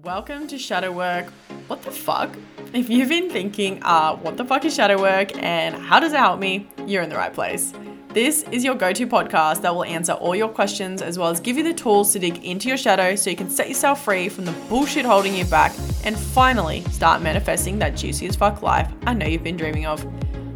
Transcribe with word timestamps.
Welcome 0.00 0.46
to 0.46 0.56
Shadow 0.56 0.90
Work. 0.90 1.26
What 1.66 1.82
the 1.82 1.90
fuck? 1.90 2.34
If 2.72 2.88
you've 2.88 3.10
been 3.10 3.28
thinking, 3.28 3.82
uh, 3.82 4.16
what 4.16 4.38
the 4.38 4.44
fuck 4.46 4.64
is 4.64 4.74
shadow 4.74 4.98
work 4.98 5.36
and 5.36 5.74
how 5.74 6.00
does 6.00 6.14
it 6.14 6.18
help 6.18 6.40
me, 6.40 6.66
you're 6.86 7.02
in 7.02 7.10
the 7.10 7.16
right 7.16 7.34
place. 7.34 7.74
This 8.08 8.42
is 8.44 8.64
your 8.64 8.74
go 8.74 8.94
to 8.94 9.06
podcast 9.06 9.60
that 9.60 9.74
will 9.74 9.84
answer 9.84 10.12
all 10.12 10.34
your 10.34 10.48
questions 10.48 11.02
as 11.02 11.18
well 11.18 11.28
as 11.28 11.40
give 11.40 11.58
you 11.58 11.62
the 11.62 11.74
tools 11.74 12.10
to 12.14 12.18
dig 12.18 12.42
into 12.42 12.68
your 12.68 12.78
shadow 12.78 13.14
so 13.14 13.28
you 13.28 13.36
can 13.36 13.50
set 13.50 13.68
yourself 13.68 14.02
free 14.02 14.30
from 14.30 14.46
the 14.46 14.52
bullshit 14.70 15.04
holding 15.04 15.36
you 15.36 15.44
back 15.44 15.74
and 16.04 16.18
finally 16.18 16.80
start 16.84 17.20
manifesting 17.20 17.78
that 17.80 17.94
juicy 17.94 18.26
as 18.26 18.34
fuck 18.34 18.62
life 18.62 18.90
I 19.06 19.12
know 19.12 19.26
you've 19.26 19.44
been 19.44 19.58
dreaming 19.58 19.84
of. 19.84 20.06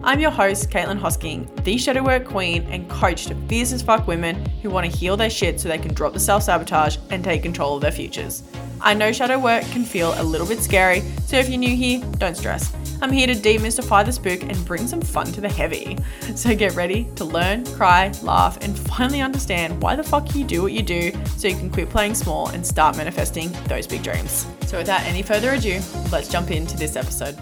I'm 0.03 0.19
your 0.19 0.31
host, 0.31 0.71
Caitlin 0.71 0.99
Hosking, 0.99 1.63
the 1.63 1.77
shadow 1.77 2.03
work 2.03 2.25
queen 2.25 2.63
and 2.71 2.89
coach 2.89 3.27
to 3.27 3.35
fierce 3.49 3.73
as 3.73 3.83
fuck 3.83 4.07
women 4.07 4.47
who 4.63 4.71
want 4.71 4.91
to 4.91 4.97
heal 4.97 5.15
their 5.15 5.29
shit 5.29 5.61
so 5.61 5.69
they 5.69 5.77
can 5.77 5.93
drop 5.93 6.15
the 6.15 6.21
self 6.21 6.45
sabotage 6.45 6.97
and 7.11 7.23
take 7.23 7.43
control 7.43 7.77
of 7.77 7.83
their 7.83 7.93
futures. 7.93 8.43
I 8.87 8.95
know 8.95 9.11
shadow 9.11 9.41
work 9.41 9.65
can 9.73 9.83
feel 9.83 10.15
a 10.17 10.23
little 10.23 10.47
bit 10.47 10.61
scary, 10.61 11.03
so 11.25 11.39
if 11.39 11.49
you're 11.49 11.59
new 11.59 11.75
here, 11.75 12.01
don't 12.19 12.37
stress. 12.37 12.73
I'm 13.03 13.11
here 13.11 13.27
to 13.27 13.35
demystify 13.35 14.05
the 14.05 14.13
spook 14.13 14.45
and 14.45 14.65
bring 14.65 14.87
some 14.87 15.01
fun 15.01 15.27
to 15.33 15.41
the 15.41 15.49
heavy. 15.49 15.99
So 16.37 16.55
get 16.55 16.77
ready 16.77 17.09
to 17.17 17.25
learn, 17.25 17.67
cry, 17.75 18.13
laugh, 18.23 18.59
and 18.63 18.79
finally 18.79 19.21
understand 19.21 19.83
why 19.83 19.97
the 19.97 20.05
fuck 20.05 20.37
you 20.37 20.45
do 20.45 20.63
what 20.63 20.71
you 20.71 20.85
do 20.85 21.11
so 21.37 21.49
you 21.49 21.57
can 21.57 21.69
quit 21.69 21.91
playing 21.91 22.15
small 22.15 22.51
and 22.51 22.65
start 22.65 22.97
manifesting 22.97 23.51
those 23.65 23.89
big 23.89 24.05
dreams. 24.05 24.47
So 24.67 24.79
without 24.79 25.01
any 25.01 25.23
further 25.25 25.55
ado, 25.55 25.81
let's 26.13 26.29
jump 26.29 26.53
into 26.53 26.77
this 26.77 26.95
episode. 26.95 27.37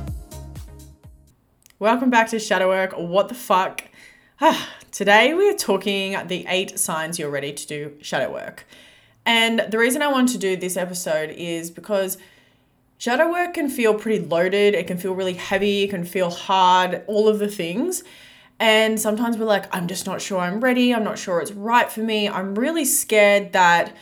Welcome 1.79 2.09
back 2.09 2.31
to 2.31 2.39
Shadow 2.39 2.69
Work. 2.69 2.95
What 2.97 3.29
the 3.29 3.35
fuck? 3.35 3.83
Today 4.93 5.35
we 5.35 5.51
are 5.51 5.59
talking 5.59 6.17
the 6.27 6.47
eight 6.49 6.79
signs 6.79 7.19
you're 7.19 7.29
ready 7.29 7.53
to 7.53 7.67
do 7.67 7.99
shadow 8.01 8.33
work. 8.33 8.65
And 9.27 9.61
the 9.71 9.79
reason 9.79 10.03
I 10.03 10.09
want 10.09 10.29
to 10.31 10.39
do 10.39 10.57
this 10.57 10.77
episode 10.77 11.31
is 11.31 11.71
because 11.71 12.19
shadow 12.99 13.31
work 13.31 13.55
can 13.55 13.69
feel 13.69 13.95
pretty 13.95 14.25
loaded, 14.25 14.75
it 14.75 14.87
can 14.87 14.99
feel 14.99 15.15
really 15.15 15.35
heavy, 15.35 15.85
it 15.85 15.91
can 15.91 16.05
feel 16.05 16.31
hard, 16.31 17.03
all 17.07 17.29
of 17.29 17.39
the 17.39 17.49
things. 17.49 18.05
And 18.61 19.01
sometimes 19.01 19.37
we're 19.37 19.47
like, 19.47 19.75
I'm 19.75 19.89
just 19.89 20.07
not 20.07 20.21
sure 20.21 20.41
I'm 20.41 20.61
ready, 20.61 20.95
I'm 20.95 21.05
not 21.05 21.19
sure 21.19 21.41
it's 21.41 21.53
right 21.53 21.91
for 21.91 22.01
me, 22.01 22.29
I'm 22.29 22.55
really 22.55 22.85
scared 22.85 23.53
that 23.53 23.97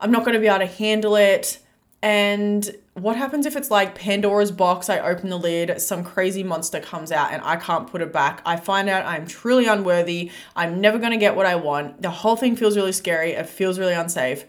I'm 0.00 0.10
not 0.10 0.24
going 0.24 0.34
to 0.34 0.40
be 0.40 0.48
able 0.48 0.58
to 0.58 0.66
handle 0.66 1.16
it. 1.16 1.58
And 2.02 2.74
what 2.94 3.16
happens 3.16 3.46
if 3.46 3.56
it's 3.56 3.70
like 3.70 3.94
Pandora's 3.94 4.52
box? 4.52 4.90
I 4.90 4.98
open 4.98 5.30
the 5.30 5.38
lid, 5.38 5.80
some 5.80 6.04
crazy 6.04 6.42
monster 6.42 6.78
comes 6.78 7.10
out, 7.10 7.32
and 7.32 7.42
I 7.42 7.56
can't 7.56 7.90
put 7.90 8.02
it 8.02 8.12
back. 8.12 8.42
I 8.44 8.56
find 8.56 8.88
out 8.88 9.06
I'm 9.06 9.26
truly 9.26 9.66
unworthy. 9.66 10.30
I'm 10.54 10.80
never 10.80 10.98
going 10.98 11.12
to 11.12 11.16
get 11.18 11.34
what 11.34 11.46
I 11.46 11.54
want. 11.54 12.02
The 12.02 12.10
whole 12.10 12.36
thing 12.36 12.54
feels 12.54 12.76
really 12.76 12.92
scary. 12.92 13.32
It 13.32 13.48
feels 13.48 13.78
really 13.78 13.94
unsafe. 13.94 14.44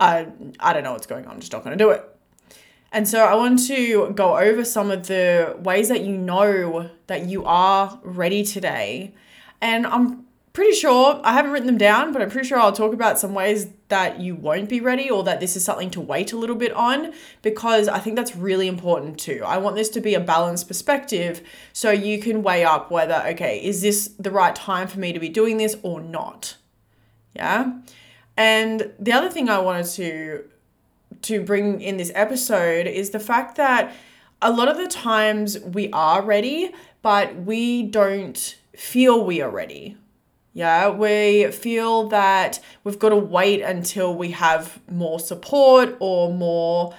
I, 0.00 0.28
I 0.58 0.72
don't 0.72 0.84
know 0.84 0.92
what's 0.92 1.06
going 1.06 1.26
on. 1.26 1.32
I'm 1.32 1.40
just 1.40 1.52
not 1.52 1.64
going 1.64 1.76
to 1.76 1.84
do 1.84 1.90
it. 1.90 2.02
And 2.92 3.06
so 3.06 3.24
I 3.24 3.34
want 3.34 3.66
to 3.66 4.10
go 4.12 4.38
over 4.38 4.64
some 4.64 4.90
of 4.90 5.06
the 5.06 5.56
ways 5.58 5.88
that 5.90 6.02
you 6.02 6.16
know 6.16 6.88
that 7.08 7.26
you 7.26 7.44
are 7.44 8.00
ready 8.02 8.42
today. 8.42 9.12
And 9.60 9.86
I'm 9.86 10.25
pretty 10.56 10.72
sure, 10.72 11.20
I 11.22 11.34
haven't 11.34 11.50
written 11.50 11.66
them 11.66 11.76
down, 11.76 12.14
but 12.14 12.22
I'm 12.22 12.30
pretty 12.30 12.48
sure 12.48 12.58
I'll 12.58 12.72
talk 12.72 12.94
about 12.94 13.18
some 13.18 13.34
ways 13.34 13.66
that 13.88 14.20
you 14.20 14.34
won't 14.34 14.70
be 14.70 14.80
ready 14.80 15.10
or 15.10 15.22
that 15.22 15.38
this 15.38 15.54
is 15.54 15.62
something 15.62 15.90
to 15.90 16.00
wait 16.00 16.32
a 16.32 16.38
little 16.38 16.56
bit 16.56 16.72
on 16.72 17.12
because 17.42 17.88
I 17.88 17.98
think 17.98 18.16
that's 18.16 18.34
really 18.34 18.66
important 18.66 19.18
too. 19.18 19.42
I 19.44 19.58
want 19.58 19.76
this 19.76 19.90
to 19.90 20.00
be 20.00 20.14
a 20.14 20.20
balanced 20.20 20.66
perspective 20.66 21.42
so 21.74 21.90
you 21.90 22.18
can 22.22 22.42
weigh 22.42 22.64
up 22.64 22.90
whether, 22.90 23.22
okay, 23.26 23.62
is 23.62 23.82
this 23.82 24.08
the 24.18 24.30
right 24.30 24.56
time 24.56 24.88
for 24.88 24.98
me 24.98 25.12
to 25.12 25.20
be 25.20 25.28
doing 25.28 25.58
this 25.58 25.76
or 25.82 26.00
not? 26.00 26.56
Yeah. 27.34 27.80
And 28.34 28.94
the 28.98 29.12
other 29.12 29.28
thing 29.28 29.50
I 29.50 29.58
wanted 29.58 29.86
to 29.96 30.44
to 31.20 31.42
bring 31.42 31.82
in 31.82 31.98
this 31.98 32.12
episode 32.14 32.86
is 32.86 33.10
the 33.10 33.20
fact 33.20 33.56
that 33.56 33.94
a 34.40 34.50
lot 34.50 34.68
of 34.68 34.78
the 34.78 34.88
times 34.88 35.58
we 35.60 35.90
are 35.90 36.22
ready, 36.22 36.72
but 37.02 37.36
we 37.36 37.82
don't 37.82 38.56
feel 38.74 39.22
we 39.22 39.42
are 39.42 39.50
ready 39.50 39.98
yeah, 40.56 40.88
we 40.88 41.52
feel 41.52 42.08
that 42.08 42.60
we've 42.82 42.98
got 42.98 43.10
to 43.10 43.16
wait 43.16 43.60
until 43.60 44.14
we 44.14 44.30
have 44.30 44.80
more 44.90 45.20
support 45.20 45.98
or 46.00 46.32
more 46.32 46.94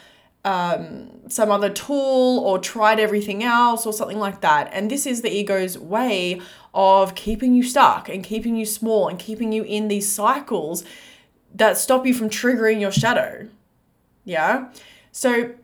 um, 0.45 1.09
some 1.28 1.50
other 1.50 1.72
tool 1.72 2.38
or 2.45 2.59
tried 2.59 3.00
everything 3.00 3.44
else 3.44 3.88
or 3.88 3.94
something 3.94 4.19
like 4.19 4.41
that. 4.41 4.69
And 4.73 4.91
this 4.91 5.07
is 5.07 5.23
the 5.23 5.35
ego's 5.35 5.75
way 5.75 6.40
of 6.75 7.16
keeping 7.16 7.56
you 7.56 7.63
stuck 7.63 8.09
and 8.09 8.23
keeping 8.23 8.56
you 8.56 8.63
small 8.63 9.07
and 9.07 9.18
keeping 9.18 9.51
you 9.51 9.63
in 9.63 9.88
these 9.88 10.07
cycles 10.07 10.84
that 11.56 11.79
stop 11.79 12.06
you 12.06 12.13
from 12.13 12.29
triggering 12.29 12.79
your 12.79 12.91
shadow. 12.91 13.50
Yeah. 14.24 14.69
So, 15.12 15.56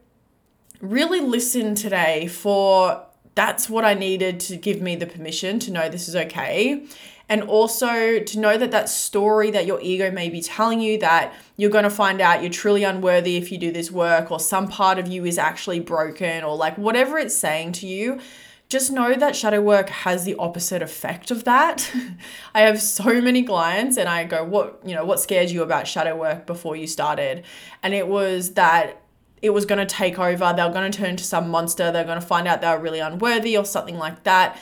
really 0.81 1.21
listen 1.21 1.75
today 1.75 2.25
for 2.25 3.05
that's 3.35 3.69
what 3.69 3.85
I 3.85 3.93
needed 3.93 4.39
to 4.39 4.57
give 4.57 4.81
me 4.81 4.95
the 4.95 5.05
permission 5.05 5.59
to 5.59 5.71
know 5.71 5.89
this 5.89 6.07
is 6.07 6.15
okay 6.15 6.87
and 7.33 7.41
also 7.41 8.19
to 8.19 8.39
know 8.39 8.59
that 8.59 8.69
that 8.69 8.87
story 8.87 9.49
that 9.49 9.65
your 9.65 9.81
ego 9.81 10.11
may 10.11 10.29
be 10.29 10.39
telling 10.39 10.79
you 10.79 10.99
that 10.99 11.33
you're 11.57 11.71
going 11.71 11.83
to 11.83 11.89
find 11.89 12.21
out 12.21 12.43
you're 12.43 12.51
truly 12.51 12.83
unworthy 12.83 13.37
if 13.37 13.51
you 13.51 13.57
do 13.57 13.71
this 13.71 13.89
work 13.89 14.29
or 14.29 14.39
some 14.39 14.67
part 14.67 14.99
of 14.99 15.07
you 15.07 15.25
is 15.25 15.39
actually 15.39 15.79
broken 15.79 16.43
or 16.43 16.55
like 16.55 16.77
whatever 16.77 17.17
it's 17.17 17.35
saying 17.35 17.71
to 17.71 17.87
you 17.87 18.19
just 18.69 18.91
know 18.91 19.15
that 19.15 19.35
shadow 19.35 19.59
work 19.59 19.89
has 19.89 20.25
the 20.25 20.35
opposite 20.35 20.81
effect 20.83 21.31
of 21.31 21.43
that. 21.43 21.91
I 22.55 22.61
have 22.61 22.79
so 22.79 23.19
many 23.19 23.43
clients 23.43 23.97
and 23.97 24.07
I 24.07 24.23
go, 24.23 24.43
what, 24.43 24.79
you 24.85 24.95
know, 24.95 25.05
what 25.05 25.19
scared 25.19 25.49
you 25.49 25.61
about 25.63 25.87
shadow 25.87 26.15
work 26.15 26.47
before 26.47 26.75
you 26.75 26.87
started? 26.87 27.45
And 27.83 27.93
it 27.93 28.07
was 28.07 28.53
that 28.53 29.01
it 29.43 29.51
was 29.51 29.65
going 29.65 29.79
to 29.79 29.85
take 29.85 30.17
over. 30.17 30.53
They 30.55 30.63
were 30.63 30.73
going 30.73 30.91
to 30.91 30.97
turn 30.97 31.11
into 31.11 31.23
some 31.23 31.49
monster. 31.49 31.91
They're 31.91 32.03
going 32.03 32.19
to 32.19 32.25
find 32.25 32.47
out 32.47 32.61
they 32.61 32.69
were 32.69 32.79
really 32.79 32.99
unworthy 32.99 33.57
or 33.57 33.65
something 33.65 33.97
like 33.97 34.23
that 34.23 34.57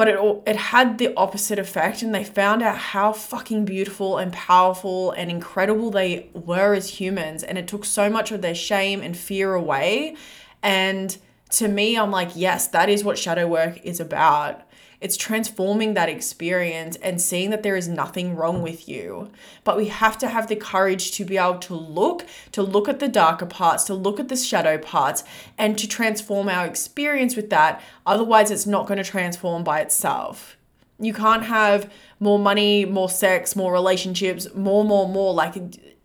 but 0.00 0.08
it 0.08 0.18
it 0.46 0.56
had 0.56 0.96
the 0.96 1.14
opposite 1.14 1.58
effect 1.58 2.00
and 2.00 2.14
they 2.14 2.24
found 2.24 2.62
out 2.62 2.78
how 2.78 3.12
fucking 3.12 3.66
beautiful 3.66 4.16
and 4.16 4.32
powerful 4.32 5.10
and 5.10 5.30
incredible 5.30 5.90
they 5.90 6.30
were 6.32 6.72
as 6.72 6.88
humans 6.88 7.42
and 7.42 7.58
it 7.58 7.68
took 7.68 7.84
so 7.84 8.08
much 8.08 8.32
of 8.32 8.40
their 8.40 8.54
shame 8.54 9.02
and 9.02 9.14
fear 9.14 9.52
away. 9.52 10.16
And 10.62 11.14
to 11.50 11.68
me 11.68 11.98
I'm 11.98 12.10
like 12.10 12.30
yes 12.34 12.68
that 12.68 12.88
is 12.88 13.04
what 13.04 13.18
shadow 13.18 13.46
work 13.46 13.78
is 13.84 14.00
about 14.00 14.62
it's 15.00 15.16
transforming 15.16 15.94
that 15.94 16.08
experience 16.08 16.96
and 16.96 17.20
seeing 17.20 17.50
that 17.50 17.62
there 17.62 17.76
is 17.76 17.88
nothing 17.88 18.36
wrong 18.36 18.62
with 18.62 18.88
you. 18.88 19.30
But 19.64 19.76
we 19.76 19.88
have 19.88 20.18
to 20.18 20.28
have 20.28 20.48
the 20.48 20.56
courage 20.56 21.12
to 21.12 21.24
be 21.24 21.38
able 21.38 21.58
to 21.60 21.74
look, 21.74 22.26
to 22.52 22.62
look 22.62 22.88
at 22.88 23.00
the 23.00 23.08
darker 23.08 23.46
parts, 23.46 23.84
to 23.84 23.94
look 23.94 24.20
at 24.20 24.28
the 24.28 24.36
shadow 24.36 24.76
parts, 24.76 25.24
and 25.56 25.78
to 25.78 25.88
transform 25.88 26.48
our 26.48 26.66
experience 26.66 27.34
with 27.34 27.50
that. 27.50 27.82
Otherwise, 28.06 28.50
it's 28.50 28.66
not 28.66 28.86
going 28.86 28.98
to 28.98 29.04
transform 29.04 29.64
by 29.64 29.80
itself. 29.80 30.56
You 30.98 31.14
can't 31.14 31.44
have 31.44 31.90
more 32.18 32.38
money, 32.38 32.84
more 32.84 33.08
sex, 33.08 33.56
more 33.56 33.72
relationships, 33.72 34.46
more, 34.54 34.84
more, 34.84 35.08
more. 35.08 35.32
Like 35.32 35.54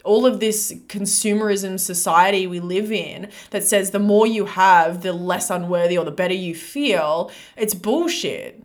all 0.05 0.25
of 0.25 0.39
this 0.39 0.73
consumerism 0.87 1.79
society 1.79 2.47
we 2.47 2.61
live 2.61 2.91
in 2.91 3.29
that 3.49 3.63
says 3.63 3.91
the 3.91 3.99
more 3.99 4.25
you 4.25 4.45
have, 4.45 5.01
the 5.01 5.11
less 5.11 5.49
unworthy 5.49 5.97
or 5.97 6.05
the 6.05 6.11
better 6.11 6.33
you 6.33 6.55
feel. 6.55 7.29
It's 7.57 7.73
bullshit. 7.73 8.64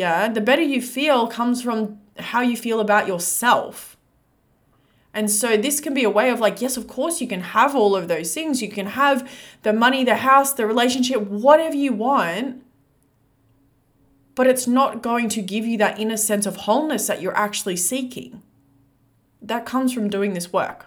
Yeah, 0.00 0.30
the 0.30 0.40
better 0.40 0.62
you 0.62 0.80
feel 0.80 1.26
comes 1.26 1.60
from 1.60 2.00
how 2.18 2.40
you 2.40 2.56
feel 2.56 2.80
about 2.80 3.06
yourself. 3.06 3.98
And 5.12 5.30
so 5.30 5.58
this 5.58 5.78
can 5.78 5.92
be 5.92 6.04
a 6.04 6.08
way 6.08 6.30
of 6.30 6.40
like, 6.40 6.62
yes, 6.62 6.78
of 6.78 6.88
course 6.88 7.20
you 7.20 7.28
can 7.28 7.42
have 7.42 7.76
all 7.76 7.94
of 7.94 8.08
those 8.08 8.32
things. 8.32 8.62
You 8.62 8.70
can 8.70 8.86
have 8.86 9.30
the 9.62 9.74
money, 9.74 10.02
the 10.02 10.16
house, 10.16 10.54
the 10.54 10.66
relationship, 10.66 11.20
whatever 11.20 11.76
you 11.76 11.92
want. 11.92 12.64
But 14.34 14.46
it's 14.46 14.66
not 14.66 15.02
going 15.02 15.28
to 15.28 15.42
give 15.42 15.66
you 15.66 15.76
that 15.76 16.00
inner 16.00 16.16
sense 16.16 16.46
of 16.46 16.56
wholeness 16.64 17.06
that 17.06 17.20
you're 17.20 17.36
actually 17.36 17.76
seeking. 17.76 18.42
That 19.42 19.66
comes 19.66 19.92
from 19.92 20.08
doing 20.08 20.32
this 20.32 20.50
work. 20.50 20.86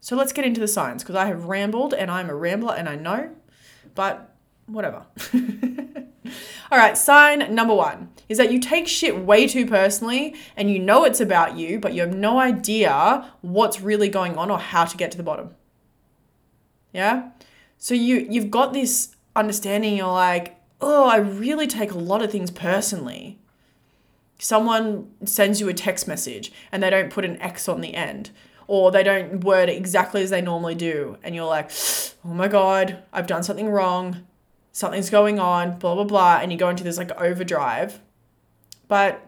So 0.00 0.14
let's 0.14 0.34
get 0.34 0.44
into 0.44 0.60
the 0.60 0.68
science 0.68 1.02
because 1.02 1.16
I 1.16 1.24
have 1.24 1.46
rambled 1.46 1.94
and 1.94 2.10
I'm 2.10 2.28
a 2.28 2.34
rambler 2.34 2.74
and 2.74 2.86
I 2.86 2.96
know, 2.96 3.30
but 3.94 4.36
whatever. 4.66 5.06
All 6.70 6.78
right, 6.78 6.96
sign 6.96 7.54
number 7.54 7.74
one 7.74 8.10
is 8.28 8.38
that 8.38 8.52
you 8.52 8.60
take 8.60 8.86
shit 8.86 9.18
way 9.18 9.46
too 9.46 9.66
personally 9.66 10.34
and 10.56 10.70
you 10.70 10.78
know 10.78 11.04
it's 11.04 11.20
about 11.20 11.56
you, 11.56 11.80
but 11.80 11.92
you 11.94 12.00
have 12.00 12.14
no 12.14 12.38
idea 12.38 13.32
what's 13.40 13.80
really 13.80 14.08
going 14.08 14.36
on 14.36 14.50
or 14.50 14.58
how 14.58 14.84
to 14.84 14.96
get 14.96 15.10
to 15.10 15.16
the 15.16 15.22
bottom. 15.22 15.50
Yeah? 16.92 17.30
So 17.78 17.94
you 17.94 18.26
you've 18.30 18.50
got 18.50 18.72
this 18.72 19.16
understanding 19.34 19.96
you're 19.96 20.06
like, 20.06 20.60
"Oh, 20.80 21.08
I 21.08 21.16
really 21.16 21.66
take 21.66 21.92
a 21.92 21.98
lot 21.98 22.22
of 22.22 22.30
things 22.30 22.50
personally." 22.50 23.38
Someone 24.38 25.10
sends 25.24 25.60
you 25.60 25.68
a 25.68 25.74
text 25.74 26.08
message 26.08 26.52
and 26.72 26.82
they 26.82 26.90
don't 26.90 27.10
put 27.10 27.24
an 27.24 27.40
X 27.42 27.68
on 27.68 27.80
the 27.80 27.94
end 27.94 28.30
or 28.66 28.90
they 28.90 29.02
don't 29.02 29.42
word 29.44 29.68
it 29.68 29.76
exactly 29.76 30.22
as 30.22 30.30
they 30.30 30.40
normally 30.40 30.74
do 30.74 31.18
and 31.22 31.34
you're 31.34 31.46
like, 31.46 31.70
"Oh 32.24 32.34
my 32.34 32.48
god, 32.48 33.02
I've 33.12 33.26
done 33.26 33.42
something 33.42 33.68
wrong 33.68 34.26
something's 34.72 35.10
going 35.10 35.38
on, 35.38 35.78
blah, 35.78 35.94
blah, 35.94 36.04
blah, 36.04 36.38
and 36.42 36.52
you 36.52 36.58
go 36.58 36.68
into 36.68 36.84
this 36.84 36.98
like 36.98 37.10
overdrive. 37.20 38.00
But 38.88 39.26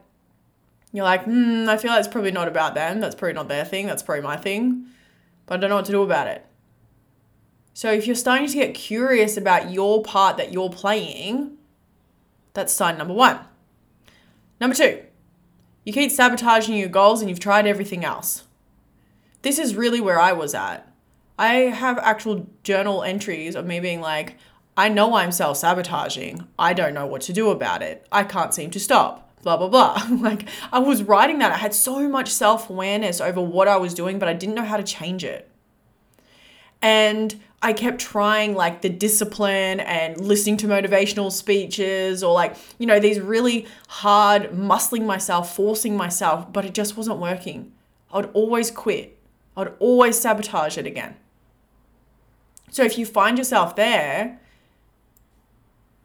you're 0.92 1.04
like, 1.04 1.24
hmm, 1.24 1.66
I 1.68 1.76
feel 1.76 1.90
like 1.90 2.00
it's 2.00 2.08
probably 2.08 2.32
not 2.32 2.48
about 2.48 2.74
them. 2.74 3.00
That's 3.00 3.14
probably 3.14 3.34
not 3.34 3.48
their 3.48 3.64
thing. 3.64 3.86
That's 3.86 4.02
probably 4.02 4.22
my 4.22 4.36
thing. 4.36 4.86
But 5.46 5.54
I 5.54 5.56
don't 5.58 5.70
know 5.70 5.76
what 5.76 5.86
to 5.86 5.92
do 5.92 6.02
about 6.02 6.28
it. 6.28 6.46
So 7.74 7.90
if 7.90 8.06
you're 8.06 8.16
starting 8.16 8.48
to 8.48 8.54
get 8.54 8.74
curious 8.74 9.36
about 9.36 9.70
your 9.70 10.02
part 10.02 10.36
that 10.36 10.52
you're 10.52 10.70
playing, 10.70 11.56
that's 12.52 12.72
sign 12.72 12.98
number 12.98 13.14
one. 13.14 13.40
Number 14.60 14.76
two, 14.76 15.02
you 15.84 15.92
keep 15.92 16.10
sabotaging 16.10 16.76
your 16.76 16.88
goals 16.88 17.20
and 17.20 17.30
you've 17.30 17.40
tried 17.40 17.66
everything 17.66 18.04
else. 18.04 18.44
This 19.40 19.58
is 19.58 19.74
really 19.74 20.00
where 20.00 20.20
I 20.20 20.32
was 20.32 20.54
at. 20.54 20.92
I 21.38 21.54
have 21.54 21.98
actual 21.98 22.46
journal 22.62 23.02
entries 23.02 23.56
of 23.56 23.66
me 23.66 23.80
being 23.80 24.00
like, 24.00 24.36
I 24.76 24.88
know 24.88 25.14
I'm 25.14 25.32
self 25.32 25.58
sabotaging. 25.58 26.46
I 26.58 26.72
don't 26.72 26.94
know 26.94 27.06
what 27.06 27.22
to 27.22 27.32
do 27.32 27.50
about 27.50 27.82
it. 27.82 28.06
I 28.10 28.24
can't 28.24 28.54
seem 28.54 28.70
to 28.70 28.80
stop. 28.80 29.28
Blah, 29.42 29.56
blah, 29.56 29.68
blah. 29.68 30.06
like, 30.20 30.48
I 30.72 30.78
was 30.78 31.02
writing 31.02 31.40
that. 31.40 31.52
I 31.52 31.56
had 31.56 31.74
so 31.74 32.08
much 32.08 32.28
self 32.30 32.70
awareness 32.70 33.20
over 33.20 33.40
what 33.40 33.68
I 33.68 33.76
was 33.76 33.94
doing, 33.94 34.18
but 34.18 34.28
I 34.28 34.34
didn't 34.34 34.54
know 34.54 34.64
how 34.64 34.76
to 34.76 34.82
change 34.82 35.24
it. 35.24 35.48
And 36.80 37.40
I 37.60 37.72
kept 37.72 38.00
trying 38.00 38.56
like 38.56 38.82
the 38.82 38.88
discipline 38.88 39.78
and 39.80 40.20
listening 40.20 40.56
to 40.58 40.66
motivational 40.66 41.30
speeches 41.30 42.24
or 42.24 42.34
like, 42.34 42.56
you 42.78 42.86
know, 42.86 42.98
these 42.98 43.20
really 43.20 43.66
hard 43.88 44.50
muscling 44.50 45.06
myself, 45.06 45.54
forcing 45.54 45.96
myself, 45.96 46.52
but 46.52 46.64
it 46.64 46.74
just 46.74 46.96
wasn't 46.96 47.18
working. 47.18 47.72
I 48.12 48.16
would 48.16 48.30
always 48.32 48.70
quit. 48.70 49.16
I 49.56 49.60
would 49.60 49.74
always 49.78 50.18
sabotage 50.18 50.76
it 50.76 50.86
again. 50.86 51.14
So 52.70 52.82
if 52.82 52.98
you 52.98 53.06
find 53.06 53.38
yourself 53.38 53.76
there, 53.76 54.40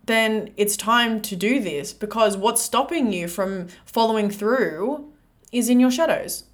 then 0.08 0.52
it's 0.58 0.76
time 0.76 1.22
to 1.22 1.36
do 1.36 1.60
this 1.60 1.94
because 1.94 2.36
what's 2.36 2.62
stopping 2.62 3.14
you 3.14 3.28
from 3.28 3.68
following 3.86 4.30
through 4.30 5.12
is 5.52 5.70
in 5.70 5.80
your 5.80 5.92
shadows. 5.92 6.46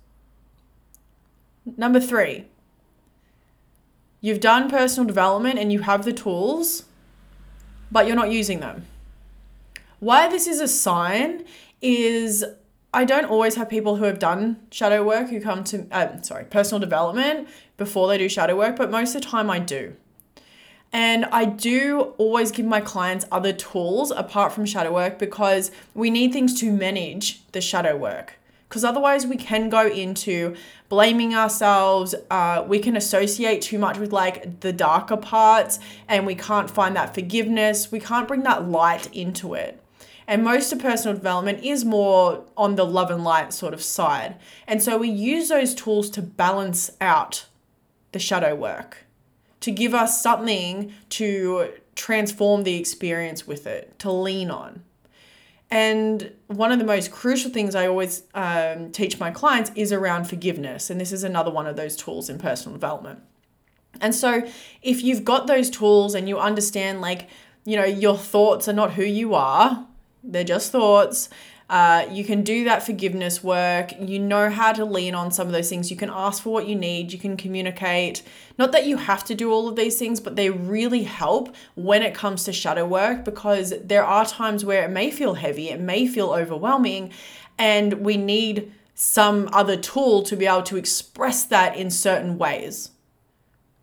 Number 1.77 1.99
three, 1.99 2.45
You've 4.23 4.39
done 4.39 4.69
personal 4.69 5.05
development 5.05 5.59
and 5.59 5.69
you 5.69 5.79
have 5.81 6.05
the 6.05 6.13
tools, 6.13 6.85
but 7.91 8.07
you're 8.07 8.15
not 8.15 8.31
using 8.31 8.61
them. 8.61 8.85
Why 9.99 10.29
this 10.29 10.47
is 10.47 10.61
a 10.61 10.67
sign 10.69 11.43
is 11.81 12.45
I 12.93 13.03
don't 13.03 13.25
always 13.25 13.55
have 13.55 13.67
people 13.67 13.97
who 13.97 14.05
have 14.05 14.19
done 14.19 14.61
shadow 14.71 15.03
work 15.03 15.29
who 15.29 15.41
come 15.41 15.65
to, 15.65 15.87
uh, 15.91 16.21
sorry, 16.21 16.45
personal 16.45 16.79
development 16.79 17.49
before 17.75 18.07
they 18.07 18.17
do 18.17 18.29
shadow 18.29 18.55
work, 18.55 18.77
but 18.77 18.89
most 18.89 19.13
of 19.13 19.21
the 19.21 19.27
time 19.27 19.49
I 19.49 19.59
do. 19.59 19.93
And 20.93 21.25
I 21.25 21.45
do 21.45 22.13
always 22.19 22.51
give 22.51 22.67
my 22.67 22.79
clients 22.79 23.25
other 23.31 23.51
tools 23.51 24.11
apart 24.11 24.53
from 24.53 24.65
shadow 24.65 24.93
work 24.93 25.17
because 25.17 25.71
we 25.95 26.11
need 26.11 26.31
things 26.31 26.57
to 26.59 26.71
manage 26.71 27.41
the 27.51 27.61
shadow 27.61 27.97
work. 27.97 28.35
Because 28.69 28.83
otherwise 28.83 29.25
we 29.25 29.35
can 29.35 29.69
go 29.69 29.87
into 29.87 30.55
blaming 30.89 31.33
ourselves 31.33 32.13
uh, 32.29 32.63
we 32.67 32.77
can 32.77 32.95
associate 32.95 33.63
too 33.63 33.79
much 33.79 33.97
with 33.97 34.13
like 34.13 34.59
the 34.59 34.71
darker 34.71 35.17
parts 35.17 35.79
and 36.07 36.27
we 36.27 36.35
can't 36.35 36.69
find 36.69 36.95
that 36.95 37.15
forgiveness 37.15 37.91
we 37.91 37.99
can't 37.99 38.27
bring 38.27 38.43
that 38.43 38.67
light 38.69 39.11
into 39.11 39.55
it. 39.55 39.79
And 40.27 40.43
most 40.43 40.71
of 40.71 40.79
personal 40.79 41.15
development 41.15 41.63
is 41.63 41.83
more 41.83 42.45
on 42.55 42.75
the 42.75 42.85
love 42.85 43.09
and 43.09 43.23
light 43.23 43.53
sort 43.53 43.73
of 43.73 43.81
side. 43.81 44.35
And 44.67 44.81
so 44.83 44.97
we 44.97 45.09
use 45.09 45.49
those 45.49 45.73
tools 45.73 46.09
to 46.11 46.21
balance 46.21 46.91
out 47.01 47.45
the 48.11 48.19
shadow 48.19 48.53
work 48.53 49.03
to 49.63 49.71
give 49.71 49.93
us 49.93 50.21
something 50.21 50.93
to 51.09 51.71
transform 51.95 52.63
the 52.63 52.77
experience 52.77 53.45
with 53.45 53.67
it 53.67 53.97
to 53.99 54.11
lean 54.11 54.49
on 54.49 54.83
and 55.73 56.31
one 56.45 56.71
of 56.71 56.77
the 56.77 56.85
most 56.85 57.09
crucial 57.09 57.49
things 57.49 57.73
I 57.73 57.87
always 57.87 58.21
um, 58.35 58.91
teach 58.91 59.19
my 59.19 59.31
clients 59.31 59.71
is 59.73 59.91
around 59.91 60.25
forgiveness. 60.25 60.91
And 60.91 61.01
this 61.01 61.11
is 61.11 61.23
another 61.23 61.49
one 61.49 61.65
of 61.65 61.75
those 61.75 61.95
tools 61.95 62.29
in 62.29 62.37
personal 62.37 62.77
development. 62.77 63.23
And 63.99 64.13
so, 64.13 64.47
if 64.83 65.01
you've 65.01 65.25
got 65.25 65.47
those 65.47 65.71
tools 65.71 66.13
and 66.13 66.29
you 66.29 66.37
understand, 66.37 67.01
like, 67.01 67.27
you 67.65 67.75
know, 67.75 67.85
your 67.85 68.19
thoughts 68.19 68.67
are 68.67 68.73
not 68.73 68.93
who 68.93 69.03
you 69.03 69.33
are, 69.33 69.87
they're 70.23 70.43
just 70.43 70.71
thoughts, 70.71 71.27
uh, 71.69 72.05
you 72.11 72.23
can 72.23 72.43
do 72.43 72.65
that 72.65 72.83
forgiveness 72.83 73.43
work. 73.43 73.93
You 73.99 74.19
know 74.19 74.49
how 74.49 74.73
to 74.73 74.85
lean 74.85 75.15
on 75.15 75.31
some 75.31 75.47
of 75.47 75.53
those 75.53 75.69
things. 75.69 75.89
You 75.89 75.97
can 75.97 76.09
ask 76.11 76.43
for 76.43 76.51
what 76.51 76.67
you 76.67 76.75
need. 76.75 77.11
You 77.13 77.19
can 77.19 77.37
communicate. 77.37 78.21
Not 78.57 78.71
that 78.73 78.85
you 78.85 78.97
have 78.97 79.23
to 79.25 79.35
do 79.35 79.51
all 79.51 79.67
of 79.67 79.75
these 79.75 79.97
things, 79.97 80.19
but 80.19 80.35
they 80.35 80.49
really 80.49 81.03
help 81.03 81.55
when 81.75 82.03
it 82.03 82.13
comes 82.13 82.43
to 82.43 82.53
shadow 82.53 82.85
work 82.85 83.23
because 83.25 83.73
there 83.83 84.03
are 84.03 84.25
times 84.25 84.65
where 84.65 84.83
it 84.83 84.91
may 84.91 85.09
feel 85.09 85.35
heavy, 85.35 85.69
it 85.69 85.79
may 85.79 86.05
feel 86.05 86.31
overwhelming, 86.31 87.11
and 87.57 87.93
we 87.93 88.17
need 88.17 88.71
some 88.95 89.49
other 89.51 89.77
tool 89.77 90.21
to 90.23 90.35
be 90.35 90.45
able 90.45 90.63
to 90.63 90.77
express 90.77 91.45
that 91.45 91.75
in 91.75 91.89
certain 91.89 92.37
ways. 92.37 92.91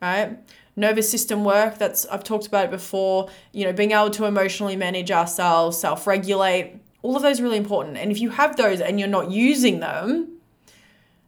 Right? 0.00 0.38
nervous 0.76 1.10
system 1.10 1.44
work 1.44 1.78
that's 1.78 2.06
I've 2.06 2.24
talked 2.24 2.46
about 2.46 2.66
it 2.66 2.70
before, 2.70 3.28
you 3.52 3.64
know, 3.64 3.72
being 3.72 3.92
able 3.92 4.10
to 4.10 4.24
emotionally 4.24 4.76
manage 4.76 5.10
ourselves, 5.10 5.78
self-regulate, 5.78 6.76
all 7.02 7.16
of 7.16 7.22
those 7.22 7.40
are 7.40 7.42
really 7.42 7.56
important. 7.56 7.96
And 7.96 8.10
if 8.10 8.20
you 8.20 8.30
have 8.30 8.56
those 8.56 8.80
and 8.80 8.98
you're 8.98 9.08
not 9.08 9.30
using 9.30 9.80
them, 9.80 10.38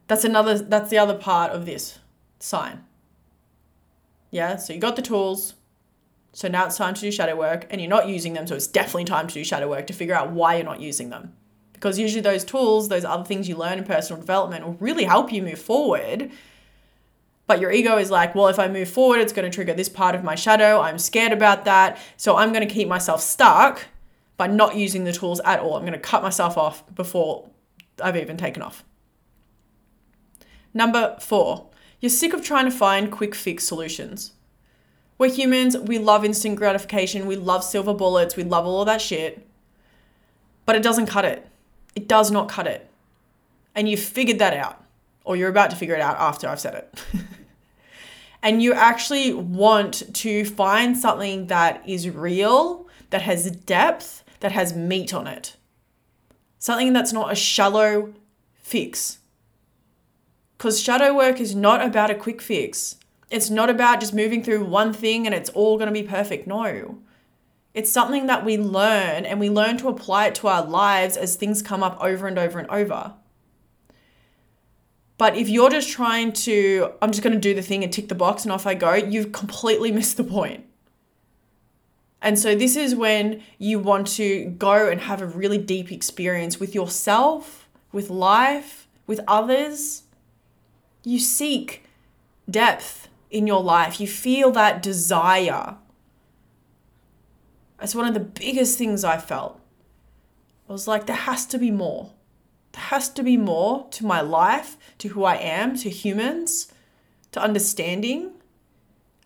that's 0.07 0.23
another 0.23 0.59
that's 0.59 0.89
the 0.89 0.97
other 0.97 1.15
part 1.15 1.51
of 1.51 1.65
this 1.65 1.99
sign. 2.39 2.83
Yeah, 4.31 4.55
so 4.55 4.73
you 4.73 4.79
got 4.79 4.95
the 4.95 5.01
tools. 5.01 5.55
So 6.35 6.47
now 6.47 6.65
it's 6.65 6.77
time 6.77 6.95
to 6.95 7.01
do 7.01 7.11
shadow 7.11 7.35
work 7.35 7.67
and 7.69 7.79
you're 7.79 7.89
not 7.89 8.07
using 8.07 8.33
them, 8.33 8.47
so 8.47 8.55
it's 8.55 8.65
definitely 8.65 9.05
time 9.05 9.27
to 9.27 9.33
do 9.33 9.43
shadow 9.43 9.69
work 9.69 9.85
to 9.87 9.93
figure 9.93 10.15
out 10.15 10.31
why 10.31 10.55
you're 10.55 10.65
not 10.65 10.79
using 10.79 11.09
them. 11.09 11.33
Because 11.73 11.99
usually 11.99 12.21
those 12.21 12.43
tools, 12.43 12.89
those 12.89 13.05
other 13.05 13.23
things 13.23 13.47
you 13.47 13.55
learn 13.55 13.77
in 13.77 13.83
personal 13.83 14.19
development 14.19 14.65
will 14.65 14.77
really 14.79 15.03
help 15.03 15.31
you 15.31 15.43
move 15.43 15.59
forward. 15.59 16.31
But 17.45 17.59
your 17.59 17.71
ego 17.71 17.97
is 17.97 18.09
like, 18.09 18.33
well, 18.33 18.47
if 18.47 18.57
I 18.57 18.67
move 18.67 18.89
forward, 18.89 19.19
it's 19.19 19.33
going 19.33 19.49
to 19.49 19.53
trigger 19.53 19.73
this 19.73 19.89
part 19.89 20.15
of 20.15 20.23
my 20.23 20.33
shadow. 20.33 20.79
I'm 20.79 20.97
scared 20.97 21.33
about 21.33 21.65
that. 21.65 21.99
So 22.17 22.37
I'm 22.37 22.53
going 22.53 22.67
to 22.67 22.73
keep 22.73 22.87
myself 22.87 23.21
stuck 23.21 23.85
by 24.37 24.47
not 24.47 24.75
using 24.75 25.03
the 25.03 25.13
tools 25.13 25.39
at 25.45 25.59
all. 25.59 25.75
I'm 25.75 25.83
going 25.83 25.93
to 25.93 25.99
cut 25.99 26.23
myself 26.23 26.57
off 26.57 26.83
before 26.95 27.49
I've 28.01 28.17
even 28.17 28.37
taken 28.37 28.61
off. 28.61 28.83
Number 30.73 31.15
four, 31.19 31.69
you're 31.99 32.09
sick 32.09 32.33
of 32.33 32.43
trying 32.43 32.65
to 32.65 32.71
find 32.71 33.11
quick 33.11 33.35
fix 33.35 33.63
solutions. 33.63 34.33
We're 35.17 35.29
humans, 35.29 35.77
we 35.77 35.99
love 35.99 36.25
instant 36.25 36.55
gratification, 36.55 37.27
we 37.27 37.35
love 37.35 37.63
silver 37.63 37.93
bullets, 37.93 38.35
we 38.35 38.43
love 38.43 38.65
all 38.65 38.81
of 38.81 38.87
that 38.87 39.01
shit, 39.01 39.47
but 40.65 40.75
it 40.75 40.81
doesn't 40.81 41.05
cut 41.05 41.23
it. 41.23 41.47
It 41.95 42.07
does 42.07 42.31
not 42.31 42.49
cut 42.49 42.65
it. 42.65 42.89
And 43.75 43.87
you've 43.87 43.99
figured 43.99 44.39
that 44.39 44.53
out, 44.53 44.83
or 45.23 45.35
you're 45.35 45.49
about 45.49 45.69
to 45.69 45.75
figure 45.75 45.95
it 45.95 46.01
out 46.01 46.17
after 46.17 46.47
I've 46.47 46.59
said 46.59 46.73
it. 46.73 47.03
and 48.43 48.61
you 48.61 48.73
actually 48.73 49.33
want 49.33 50.13
to 50.15 50.43
find 50.45 50.97
something 50.97 51.47
that 51.47 51.87
is 51.87 52.09
real, 52.09 52.87
that 53.11 53.21
has 53.21 53.49
depth, 53.51 54.22
that 54.43 54.51
has 54.51 54.75
meat 54.75 55.13
on 55.13 55.25
it. 55.25 55.55
Something 56.59 56.91
that's 56.91 57.13
not 57.13 57.31
a 57.31 57.35
shallow 57.35 58.13
fix. 58.61 59.19
Because 60.57 60.81
shadow 60.81 61.15
work 61.15 61.39
is 61.39 61.55
not 61.55 61.81
about 61.81 62.11
a 62.11 62.15
quick 62.15 62.41
fix. 62.41 62.97
It's 63.31 63.49
not 63.49 63.69
about 63.69 64.01
just 64.01 64.13
moving 64.13 64.43
through 64.43 64.65
one 64.65 64.91
thing 64.91 65.25
and 65.25 65.33
it's 65.33 65.49
all 65.51 65.77
going 65.77 65.87
to 65.87 65.93
be 65.93 66.03
perfect. 66.03 66.45
No. 66.45 66.99
It's 67.73 67.89
something 67.89 68.27
that 68.27 68.43
we 68.43 68.57
learn 68.57 69.25
and 69.25 69.39
we 69.39 69.49
learn 69.49 69.77
to 69.77 69.87
apply 69.87 70.27
it 70.27 70.35
to 70.35 70.47
our 70.49 70.63
lives 70.63 71.15
as 71.15 71.37
things 71.37 71.61
come 71.61 71.81
up 71.81 71.97
over 72.01 72.27
and 72.27 72.37
over 72.37 72.59
and 72.59 72.69
over. 72.69 73.13
But 75.17 75.37
if 75.37 75.47
you're 75.47 75.69
just 75.69 75.89
trying 75.89 76.33
to, 76.33 76.91
I'm 77.01 77.11
just 77.11 77.23
going 77.23 77.33
to 77.33 77.39
do 77.39 77.53
the 77.55 77.61
thing 77.61 77.81
and 77.81 77.93
tick 77.93 78.09
the 78.09 78.15
box 78.15 78.43
and 78.43 78.51
off 78.51 78.67
I 78.67 78.73
go, 78.73 78.93
you've 78.93 79.31
completely 79.31 79.89
missed 79.91 80.17
the 80.17 80.23
point. 80.25 80.65
And 82.23 82.39
so 82.39 82.55
this 82.55 82.77
is 82.77 82.95
when 82.95 83.43
you 83.57 83.79
want 83.79 84.07
to 84.15 84.45
go 84.51 84.87
and 84.89 85.01
have 85.01 85.21
a 85.21 85.27
really 85.27 85.57
deep 85.57 85.91
experience 85.91 86.57
with 86.57 86.73
yourself, 86.73 87.67
with 87.91 88.09
life, 88.09 88.87
with 89.05 89.19
others. 89.27 90.03
You 91.03 91.19
seek 91.19 91.83
depth 92.49 93.09
in 93.29 93.45
your 93.45 93.61
life. 93.61 93.99
You 93.99 94.07
feel 94.07 94.51
that 94.51 94.81
desire. 94.81 95.75
That's 97.77 97.93
one 97.93 98.07
of 98.07 98.13
the 98.13 98.21
biggest 98.21 98.77
things 98.77 99.03
I 99.03 99.17
felt. 99.17 99.59
I 100.69 100.71
was 100.71 100.87
like, 100.87 101.07
there 101.07 101.17
has 101.17 101.45
to 101.47 101.57
be 101.57 101.71
more. 101.71 102.13
There 102.71 102.83
has 102.83 103.09
to 103.09 103.21
be 103.23 103.35
more 103.35 103.85
to 103.91 104.05
my 104.05 104.21
life, 104.21 104.77
to 104.99 105.09
who 105.09 105.25
I 105.25 105.35
am, 105.35 105.75
to 105.79 105.89
humans, 105.89 106.71
to 107.33 107.41
understanding. 107.41 108.31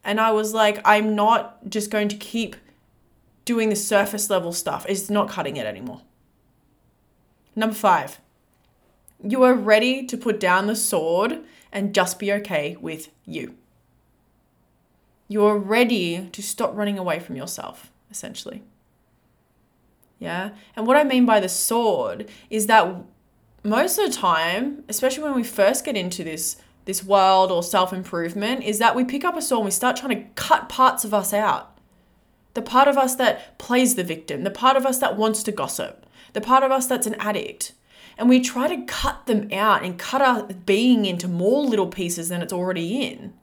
And 0.03 0.19
I 0.19 0.31
was 0.31 0.55
like, 0.55 0.81
I'm 0.83 1.13
not 1.13 1.69
just 1.69 1.91
going 1.91 2.07
to 2.07 2.15
keep 2.15 2.55
doing 3.47 3.69
the 3.69 3.75
surface 3.75 4.29
level 4.29 4.51
stuff. 4.51 4.85
is 4.87 5.09
not 5.09 5.29
cutting 5.29 5.55
it 5.55 5.65
anymore. 5.65 6.01
Number 7.55 7.73
five, 7.73 8.19
you 9.23 9.41
are 9.43 9.55
ready 9.55 10.05
to 10.05 10.17
put 10.17 10.39
down 10.39 10.67
the 10.67 10.75
sword 10.75 11.39
and 11.71 11.95
just 11.95 12.19
be 12.19 12.31
okay 12.33 12.75
with 12.79 13.09
you. 13.25 13.55
You're 15.29 15.57
ready 15.57 16.29
to 16.31 16.43
stop 16.43 16.75
running 16.75 16.99
away 16.99 17.19
from 17.19 17.35
yourself, 17.35 17.89
essentially. 18.11 18.63
Yeah. 20.19 20.51
And 20.75 20.85
what 20.85 20.97
I 20.97 21.03
mean 21.03 21.25
by 21.25 21.39
the 21.39 21.49
sword 21.49 22.29
is 22.49 22.67
that 22.67 22.95
most 23.63 23.97
of 23.97 24.09
the 24.09 24.15
time, 24.15 24.83
especially 24.89 25.23
when 25.23 25.35
we 25.35 25.43
first 25.43 25.85
get 25.85 25.95
into 25.95 26.23
this 26.23 26.57
this 26.85 27.03
world 27.03 27.51
or 27.51 27.61
self 27.61 27.91
improvement 27.91 28.63
is 28.63 28.79
that 28.79 28.95
we 28.95 29.03
pick 29.03 29.25
up 29.25 29.35
a 29.35 29.41
sword 29.41 29.59
and 29.59 29.65
we 29.65 29.71
start 29.71 29.97
trying 29.97 30.23
to 30.23 30.29
cut 30.35 30.69
parts 30.69 31.03
of 31.03 31.13
us 31.13 31.33
out. 31.33 31.76
The 32.57 32.63
part 32.63 32.87
of 32.87 32.97
us 32.97 33.13
that 33.17 33.59
plays 33.59 33.93
the 33.93 34.03
victim, 34.03 34.43
the 34.43 34.49
part 34.49 34.77
of 34.77 34.83
us 34.87 34.97
that 34.97 35.15
wants 35.15 35.43
to 35.43 35.51
gossip, 35.51 36.07
the 36.33 36.41
part 36.41 36.63
of 36.63 36.71
us 36.71 36.87
that's 36.87 37.05
an 37.05 37.13
addict. 37.19 37.73
And 38.17 38.27
we 38.27 38.39
try 38.39 38.67
to 38.67 38.83
cut 38.85 39.27
them 39.27 39.47
out 39.53 39.83
and 39.83 39.99
cut 39.99 40.23
our 40.23 40.41
being 40.41 41.05
into 41.05 41.27
more 41.27 41.63
little 41.63 41.85
pieces 41.85 42.29
than 42.29 42.41
it's 42.41 42.51
already 42.51 43.03
in. 43.03 43.35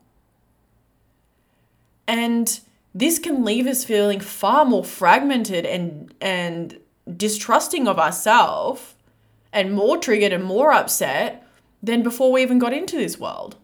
And 2.05 2.59
this 2.93 3.17
can 3.17 3.45
leave 3.45 3.67
us 3.67 3.85
feeling 3.85 4.19
far 4.19 4.65
more 4.65 4.83
fragmented 4.83 5.65
and, 5.65 6.13
and 6.19 6.77
distrusting 7.15 7.87
of 7.87 7.97
ourselves 7.97 8.95
and 9.53 9.71
more 9.71 9.97
triggered 9.97 10.33
and 10.33 10.43
more 10.43 10.73
upset 10.73 11.47
than 11.81 12.03
before 12.03 12.33
we 12.33 12.41
even 12.41 12.59
got 12.59 12.73
into 12.73 12.97
this 12.97 13.17
world. 13.17 13.55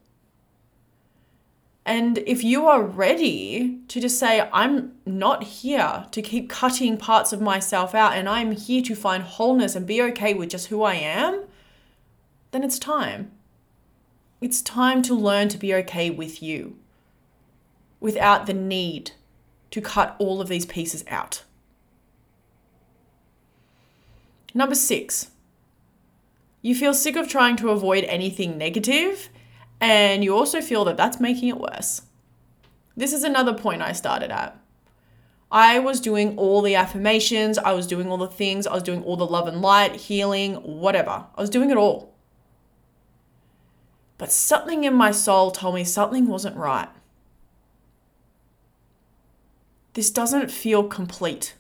And 1.86 2.20
if 2.20 2.44
you 2.44 2.68
are 2.68 2.84
ready 2.84 3.80
to 3.88 4.00
just 4.00 4.20
say, 4.20 4.48
I'm 4.54 4.94
not 5.06 5.44
here 5.44 6.06
to 6.12 6.22
keep 6.22 6.50
cutting 6.50 6.98
parts 6.98 7.34
of 7.34 7.42
myself 7.42 7.96
out 7.96 8.14
and 8.14 8.30
I'm 8.30 8.52
here 8.52 8.84
to 8.84 8.96
find 8.96 9.24
wholeness 9.24 9.76
and 9.76 9.88
be 9.88 10.02
okay 10.04 10.34
with 10.34 10.50
just 10.50 10.68
who 10.68 10.84
I 10.84 10.94
am, 10.94 11.44
then 12.52 12.64
it's 12.64 12.78
time. 12.78 13.32
It's 14.42 14.62
time 14.62 15.02
to 15.04 15.16
learn 15.16 15.50
to 15.50 15.58
be 15.58 15.74
okay 15.76 16.10
with 16.10 16.42
you 16.44 16.78
without 18.00 18.46
the 18.46 18.54
need 18.54 19.12
to 19.72 19.82
cut 19.82 20.16
all 20.20 20.42
of 20.42 20.50
these 20.50 20.66
pieces 20.66 21.04
out. 21.08 21.44
Number 24.54 24.76
six, 24.76 25.32
you 26.62 26.76
feel 26.76 26.94
sick 26.94 27.16
of 27.16 27.28
trying 27.28 27.56
to 27.58 27.70
avoid 27.70 28.04
anything 28.04 28.58
negative, 28.58 29.30
and 29.82 30.24
you 30.24 30.34
also 30.36 30.62
feel 30.62 30.86
that 30.86 30.96
that's 30.96 31.20
making 31.20 31.50
it 31.50 31.60
worse. 31.60 32.04
This 32.96 33.12
is 33.12 33.24
another 33.24 33.54
point 33.54 33.82
I 33.82 33.92
started 33.92 34.32
at. 34.32 34.58
I 35.52 35.80
was 35.80 36.00
doing 36.00 36.38
all 36.38 36.62
the 36.62 36.76
affirmations, 36.76 37.58
I 37.58 37.74
was 37.74 37.88
doing 37.88 38.10
all 38.10 38.18
the 38.18 38.28
things, 38.28 38.66
I 38.66 38.74
was 38.74 38.84
doing 38.84 39.04
all 39.04 39.18
the 39.18 39.26
love 39.26 39.48
and 39.48 39.62
light, 39.62 39.96
healing, 39.98 40.56
whatever. 40.56 41.26
I 41.36 41.42
was 41.42 41.50
doing 41.50 41.70
it 41.70 41.78
all. 41.78 42.14
But 44.18 44.32
something 44.32 44.86
in 44.86 44.94
my 44.94 45.12
soul 45.12 45.52
told 45.52 45.76
me 45.76 45.84
something 45.84 46.28
wasn't 46.28 46.56
right. 46.56 46.88
This 49.94 50.10
doesn't 50.10 50.52
feel 50.52 50.84
complete. 50.84 51.56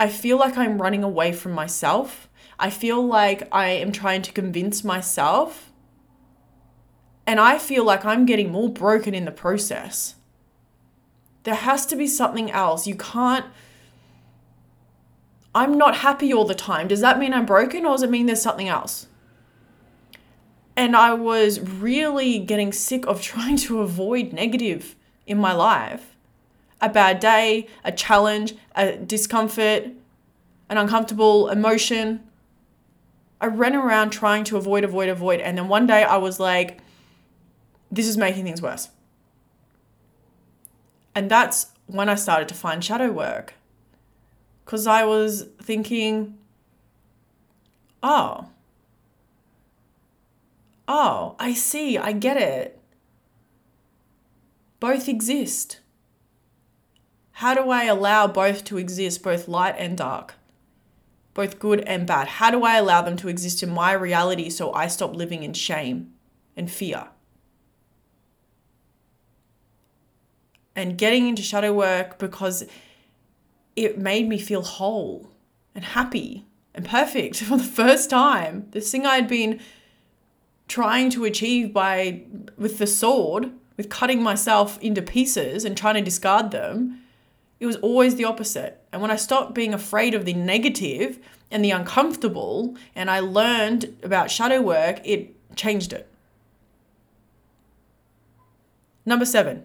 I 0.00 0.08
feel 0.08 0.36
like 0.36 0.56
I'm 0.56 0.82
running 0.82 1.04
away 1.04 1.32
from 1.32 1.52
myself 1.52 2.28
I 2.62 2.68
feel 2.68 3.04
like 3.04 3.48
I 3.50 3.68
am 3.68 3.90
trying 3.90 4.20
to 4.20 4.32
convince 4.32 4.84
myself. 4.84 5.69
And 7.30 7.38
I 7.38 7.58
feel 7.58 7.84
like 7.84 8.04
I'm 8.04 8.26
getting 8.26 8.50
more 8.50 8.68
broken 8.68 9.14
in 9.14 9.24
the 9.24 9.30
process. 9.30 10.16
There 11.44 11.54
has 11.54 11.86
to 11.86 11.94
be 11.94 12.08
something 12.08 12.50
else. 12.50 12.88
You 12.88 12.96
can't. 12.96 13.46
I'm 15.54 15.78
not 15.78 15.98
happy 15.98 16.32
all 16.32 16.44
the 16.44 16.56
time. 16.56 16.88
Does 16.88 17.02
that 17.02 17.20
mean 17.20 17.32
I'm 17.32 17.46
broken 17.46 17.86
or 17.86 17.92
does 17.92 18.02
it 18.02 18.10
mean 18.10 18.26
there's 18.26 18.42
something 18.42 18.66
else? 18.66 19.06
And 20.74 20.96
I 20.96 21.14
was 21.14 21.60
really 21.60 22.40
getting 22.40 22.72
sick 22.72 23.06
of 23.06 23.22
trying 23.32 23.58
to 23.58 23.78
avoid 23.78 24.32
negative 24.32 24.96
in 25.24 25.38
my 25.38 25.52
life. 25.52 26.16
A 26.80 26.88
bad 26.88 27.20
day, 27.20 27.68
a 27.84 27.92
challenge, 27.92 28.54
a 28.74 28.96
discomfort, 28.96 29.84
an 30.68 30.78
uncomfortable 30.78 31.48
emotion. 31.48 32.28
I 33.40 33.46
ran 33.46 33.76
around 33.76 34.10
trying 34.10 34.42
to 34.46 34.56
avoid, 34.56 34.82
avoid, 34.82 35.08
avoid. 35.08 35.38
And 35.38 35.56
then 35.56 35.68
one 35.68 35.86
day 35.86 36.02
I 36.02 36.16
was 36.16 36.40
like, 36.40 36.80
this 37.90 38.06
is 38.06 38.16
making 38.16 38.44
things 38.44 38.62
worse. 38.62 38.90
And 41.14 41.30
that's 41.30 41.66
when 41.86 42.08
I 42.08 42.14
started 42.14 42.48
to 42.48 42.54
find 42.54 42.84
shadow 42.84 43.10
work. 43.10 43.54
Because 44.64 44.86
I 44.86 45.04
was 45.04 45.48
thinking, 45.60 46.38
oh, 48.02 48.48
oh, 50.86 51.34
I 51.38 51.54
see, 51.54 51.98
I 51.98 52.12
get 52.12 52.36
it. 52.36 52.78
Both 54.78 55.08
exist. 55.08 55.80
How 57.32 57.54
do 57.54 57.70
I 57.70 57.84
allow 57.84 58.26
both 58.26 58.64
to 58.64 58.78
exist, 58.78 59.22
both 59.22 59.48
light 59.48 59.74
and 59.78 59.98
dark? 59.98 60.34
both 61.34 61.58
good 61.58 61.80
and 61.80 62.06
bad? 62.06 62.28
How 62.28 62.50
do 62.50 62.64
I 62.64 62.76
allow 62.76 63.02
them 63.02 63.16
to 63.18 63.28
exist 63.28 63.62
in 63.62 63.70
my 63.70 63.92
reality 63.92 64.50
so 64.50 64.72
I 64.72 64.88
stop 64.88 65.14
living 65.14 65.42
in 65.42 65.52
shame 65.52 66.12
and 66.56 66.70
fear? 66.70 67.08
And 70.80 70.96
getting 70.96 71.28
into 71.28 71.42
shadow 71.42 71.74
work 71.74 72.18
because 72.18 72.64
it 73.76 73.98
made 73.98 74.26
me 74.26 74.38
feel 74.38 74.62
whole 74.62 75.30
and 75.74 75.84
happy 75.84 76.46
and 76.74 76.86
perfect 76.88 77.36
for 77.42 77.58
the 77.58 77.64
first 77.64 78.08
time. 78.08 78.66
This 78.70 78.90
thing 78.90 79.04
I'd 79.04 79.28
been 79.28 79.60
trying 80.68 81.10
to 81.10 81.26
achieve 81.26 81.74
by 81.74 82.22
with 82.56 82.78
the 82.78 82.86
sword, 82.86 83.50
with 83.76 83.90
cutting 83.90 84.22
myself 84.22 84.78
into 84.80 85.02
pieces 85.02 85.66
and 85.66 85.76
trying 85.76 85.96
to 85.96 86.00
discard 86.00 86.50
them, 86.50 87.02
it 87.58 87.66
was 87.66 87.76
always 87.76 88.14
the 88.14 88.24
opposite. 88.24 88.82
And 88.90 89.02
when 89.02 89.10
I 89.10 89.16
stopped 89.16 89.54
being 89.54 89.74
afraid 89.74 90.14
of 90.14 90.24
the 90.24 90.32
negative 90.32 91.18
and 91.50 91.62
the 91.62 91.72
uncomfortable, 91.72 92.74
and 92.94 93.10
I 93.10 93.20
learned 93.20 93.98
about 94.02 94.30
shadow 94.30 94.62
work, 94.62 95.00
it 95.04 95.34
changed 95.56 95.92
it. 95.92 96.08
Number 99.04 99.26
seven, 99.26 99.64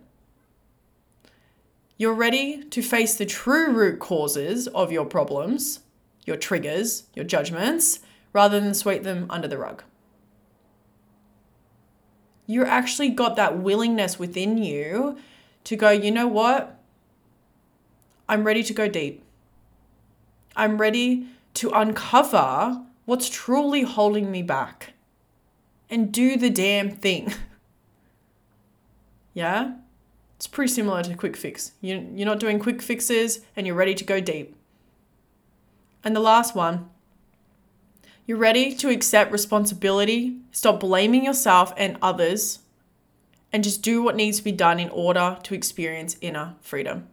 you're 1.97 2.13
ready 2.13 2.63
to 2.63 2.81
face 2.81 3.15
the 3.15 3.25
true 3.25 3.71
root 3.71 3.99
causes 3.99 4.67
of 4.67 4.91
your 4.91 5.05
problems, 5.05 5.79
your 6.25 6.35
triggers, 6.35 7.03
your 7.13 7.25
judgments, 7.25 7.99
rather 8.33 8.59
than 8.59 8.73
sweep 8.73 9.03
them 9.03 9.25
under 9.29 9.47
the 9.47 9.57
rug. 9.57 9.83
You 12.47 12.65
actually 12.65 13.09
got 13.09 13.37
that 13.37 13.57
willingness 13.59 14.19
within 14.19 14.57
you 14.57 15.17
to 15.63 15.75
go, 15.75 15.89
you 15.89 16.11
know 16.11 16.27
what? 16.27 16.79
I'm 18.27 18.43
ready 18.43 18.61
to 18.63 18.73
go 18.73 18.87
deep. 18.87 19.23
I'm 20.55 20.77
ready 20.77 21.27
to 21.55 21.69
uncover 21.69 22.83
what's 23.05 23.29
truly 23.29 23.83
holding 23.83 24.31
me 24.31 24.41
back 24.41 24.93
and 25.89 26.11
do 26.11 26.37
the 26.37 26.49
damn 26.49 26.91
thing. 26.91 27.33
yeah? 29.33 29.75
It's 30.45 30.53
pretty 30.53 30.71
similar 30.71 31.01
to 31.01 31.15
quick 31.15 31.35
fix. 31.35 31.71
You, 31.81 32.07
you're 32.13 32.27
not 32.27 32.39
doing 32.39 32.59
quick 32.59 32.79
fixes 32.79 33.39
and 33.55 33.65
you're 33.65 33.75
ready 33.75 33.95
to 33.95 34.03
go 34.03 34.19
deep. 34.19 34.55
And 36.03 36.15
the 36.15 36.19
last 36.19 36.53
one, 36.53 36.87
you're 38.27 38.37
ready 38.37 38.75
to 38.75 38.89
accept 38.89 39.31
responsibility, 39.31 40.37
stop 40.51 40.79
blaming 40.79 41.25
yourself 41.25 41.73
and 41.77 41.97
others, 41.99 42.59
and 43.51 43.63
just 43.63 43.81
do 43.81 44.03
what 44.03 44.15
needs 44.15 44.37
to 44.37 44.43
be 44.43 44.51
done 44.51 44.79
in 44.79 44.89
order 44.89 45.39
to 45.41 45.55
experience 45.55 46.15
inner 46.21 46.53
freedom. 46.61 47.07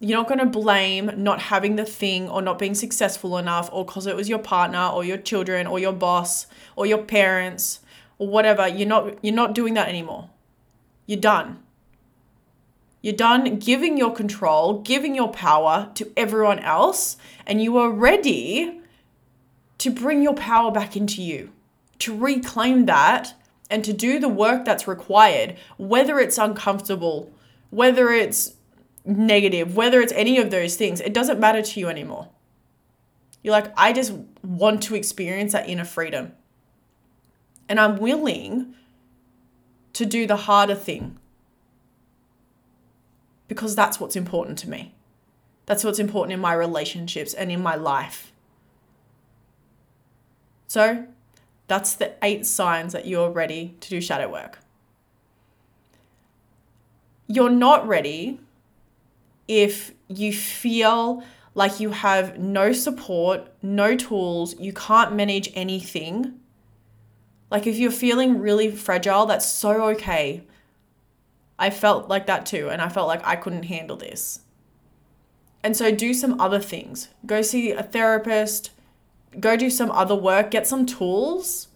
You're 0.00 0.18
not 0.18 0.28
going 0.28 0.40
to 0.40 0.44
blame 0.44 1.12
not 1.16 1.40
having 1.40 1.76
the 1.76 1.86
thing 1.86 2.28
or 2.28 2.42
not 2.42 2.58
being 2.58 2.74
successful 2.74 3.38
enough 3.38 3.70
or 3.72 3.86
because 3.86 4.06
it 4.06 4.16
was 4.16 4.28
your 4.28 4.38
partner 4.38 4.86
or 4.88 5.02
your 5.02 5.16
children 5.16 5.66
or 5.66 5.78
your 5.78 5.94
boss 5.94 6.46
or 6.76 6.84
your 6.84 7.02
parents 7.02 7.80
or 8.18 8.28
whatever. 8.28 8.68
You're 8.68 8.86
not 8.86 9.24
you're 9.24 9.32
not 9.32 9.54
doing 9.54 9.72
that 9.72 9.88
anymore. 9.88 10.28
You're 11.06 11.20
done. 11.20 11.62
You're 13.02 13.14
done 13.14 13.58
giving 13.58 13.98
your 13.98 14.14
control, 14.14 14.80
giving 14.80 15.14
your 15.14 15.30
power 15.30 15.90
to 15.94 16.10
everyone 16.16 16.58
else, 16.60 17.16
and 17.46 17.62
you 17.62 17.76
are 17.76 17.90
ready 17.90 18.80
to 19.78 19.90
bring 19.90 20.22
your 20.22 20.34
power 20.34 20.70
back 20.70 20.96
into 20.96 21.22
you, 21.22 21.52
to 21.98 22.16
reclaim 22.16 22.86
that 22.86 23.34
and 23.68 23.84
to 23.84 23.92
do 23.92 24.18
the 24.18 24.28
work 24.28 24.64
that's 24.64 24.88
required, 24.88 25.56
whether 25.76 26.18
it's 26.18 26.38
uncomfortable, 26.38 27.30
whether 27.70 28.10
it's 28.10 28.54
negative, 29.04 29.76
whether 29.76 30.00
it's 30.00 30.12
any 30.12 30.38
of 30.38 30.50
those 30.50 30.76
things, 30.76 31.00
it 31.00 31.12
doesn't 31.12 31.38
matter 31.38 31.60
to 31.60 31.80
you 31.80 31.88
anymore. 31.88 32.28
You're 33.42 33.52
like, 33.52 33.72
I 33.76 33.92
just 33.92 34.12
want 34.42 34.82
to 34.84 34.94
experience 34.94 35.52
that 35.52 35.68
inner 35.68 35.84
freedom. 35.84 36.32
And 37.68 37.78
I'm 37.78 37.98
willing 37.98 38.74
to 39.94 40.04
do 40.04 40.26
the 40.26 40.36
harder 40.36 40.74
thing 40.74 41.18
because 43.48 43.74
that's 43.74 43.98
what's 43.98 44.16
important 44.16 44.58
to 44.58 44.68
me. 44.68 44.94
That's 45.66 45.84
what's 45.84 45.98
important 45.98 46.32
in 46.32 46.40
my 46.40 46.52
relationships 46.52 47.32
and 47.32 47.50
in 47.50 47.62
my 47.62 47.74
life. 47.74 48.32
So, 50.66 51.06
that's 51.66 51.94
the 51.94 52.14
eight 52.22 52.44
signs 52.44 52.92
that 52.92 53.06
you're 53.06 53.30
ready 53.30 53.76
to 53.80 53.88
do 53.88 54.00
shadow 54.00 54.30
work. 54.30 54.58
You're 57.26 57.50
not 57.50 57.86
ready 57.88 58.40
if 59.48 59.92
you 60.08 60.32
feel 60.32 61.24
like 61.54 61.80
you 61.80 61.90
have 61.90 62.38
no 62.38 62.72
support, 62.72 63.48
no 63.62 63.96
tools, 63.96 64.58
you 64.58 64.72
can't 64.72 65.14
manage 65.14 65.50
anything, 65.54 66.40
Like 67.54 67.68
if 67.68 67.76
you're 67.76 67.92
feeling 67.92 68.40
really 68.40 68.72
fragile, 68.72 69.26
that's 69.26 69.46
so 69.46 69.84
okay. 69.90 70.42
I 71.56 71.70
felt 71.70 72.08
like 72.08 72.26
that 72.26 72.46
too, 72.46 72.68
and 72.68 72.82
I 72.82 72.88
felt 72.88 73.06
like 73.06 73.24
I 73.24 73.36
couldn't 73.36 73.62
handle 73.62 73.96
this. 73.96 74.40
And 75.62 75.76
so 75.76 75.94
do 75.94 76.12
some 76.14 76.40
other 76.40 76.58
things. 76.58 77.10
Go 77.24 77.42
see 77.42 77.70
a 77.70 77.84
therapist, 77.84 78.72
go 79.38 79.56
do 79.56 79.70
some 79.70 79.92
other 79.92 80.16
work, 80.16 80.50
get 80.50 80.66
some 80.66 80.84
tools 80.84 81.68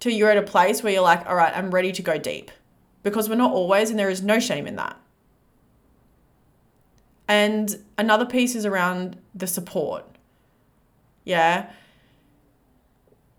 till 0.00 0.12
you're 0.12 0.32
at 0.32 0.38
a 0.38 0.42
place 0.42 0.82
where 0.82 0.92
you're 0.92 1.02
like, 1.02 1.24
all 1.24 1.36
right, 1.36 1.56
I'm 1.56 1.70
ready 1.70 1.92
to 1.92 2.02
go 2.02 2.18
deep. 2.18 2.50
Because 3.04 3.28
we're 3.28 3.36
not 3.36 3.52
always, 3.52 3.90
and 3.90 3.98
there 4.00 4.10
is 4.10 4.24
no 4.24 4.40
shame 4.40 4.66
in 4.66 4.74
that. 4.74 4.96
And 7.28 7.78
another 7.96 8.26
piece 8.26 8.56
is 8.56 8.66
around 8.66 9.18
the 9.36 9.46
support. 9.46 10.04
Yeah. 11.24 11.70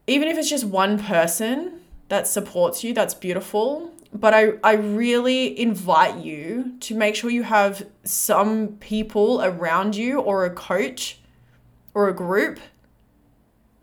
Even 0.08 0.30
if 0.30 0.38
it's 0.38 0.50
just 0.50 0.64
one 0.64 0.98
person 0.98 1.82
that 2.08 2.28
supports 2.28 2.84
you, 2.84 2.94
that's 2.94 3.14
beautiful. 3.14 3.92
But 4.14 4.34
I, 4.34 4.54
I 4.64 4.74
really 4.74 5.60
invite 5.60 6.18
you 6.18 6.78
to 6.80 6.96
make 6.96 7.16
sure 7.16 7.30
you 7.30 7.44
have 7.44 7.86
some 8.06 8.78
people 8.80 9.42
around 9.44 9.96
you 9.96 10.20
or 10.20 10.46
a 10.46 10.50
coach 10.50 11.20
or 11.94 12.08
a 12.08 12.14
group 12.14 12.60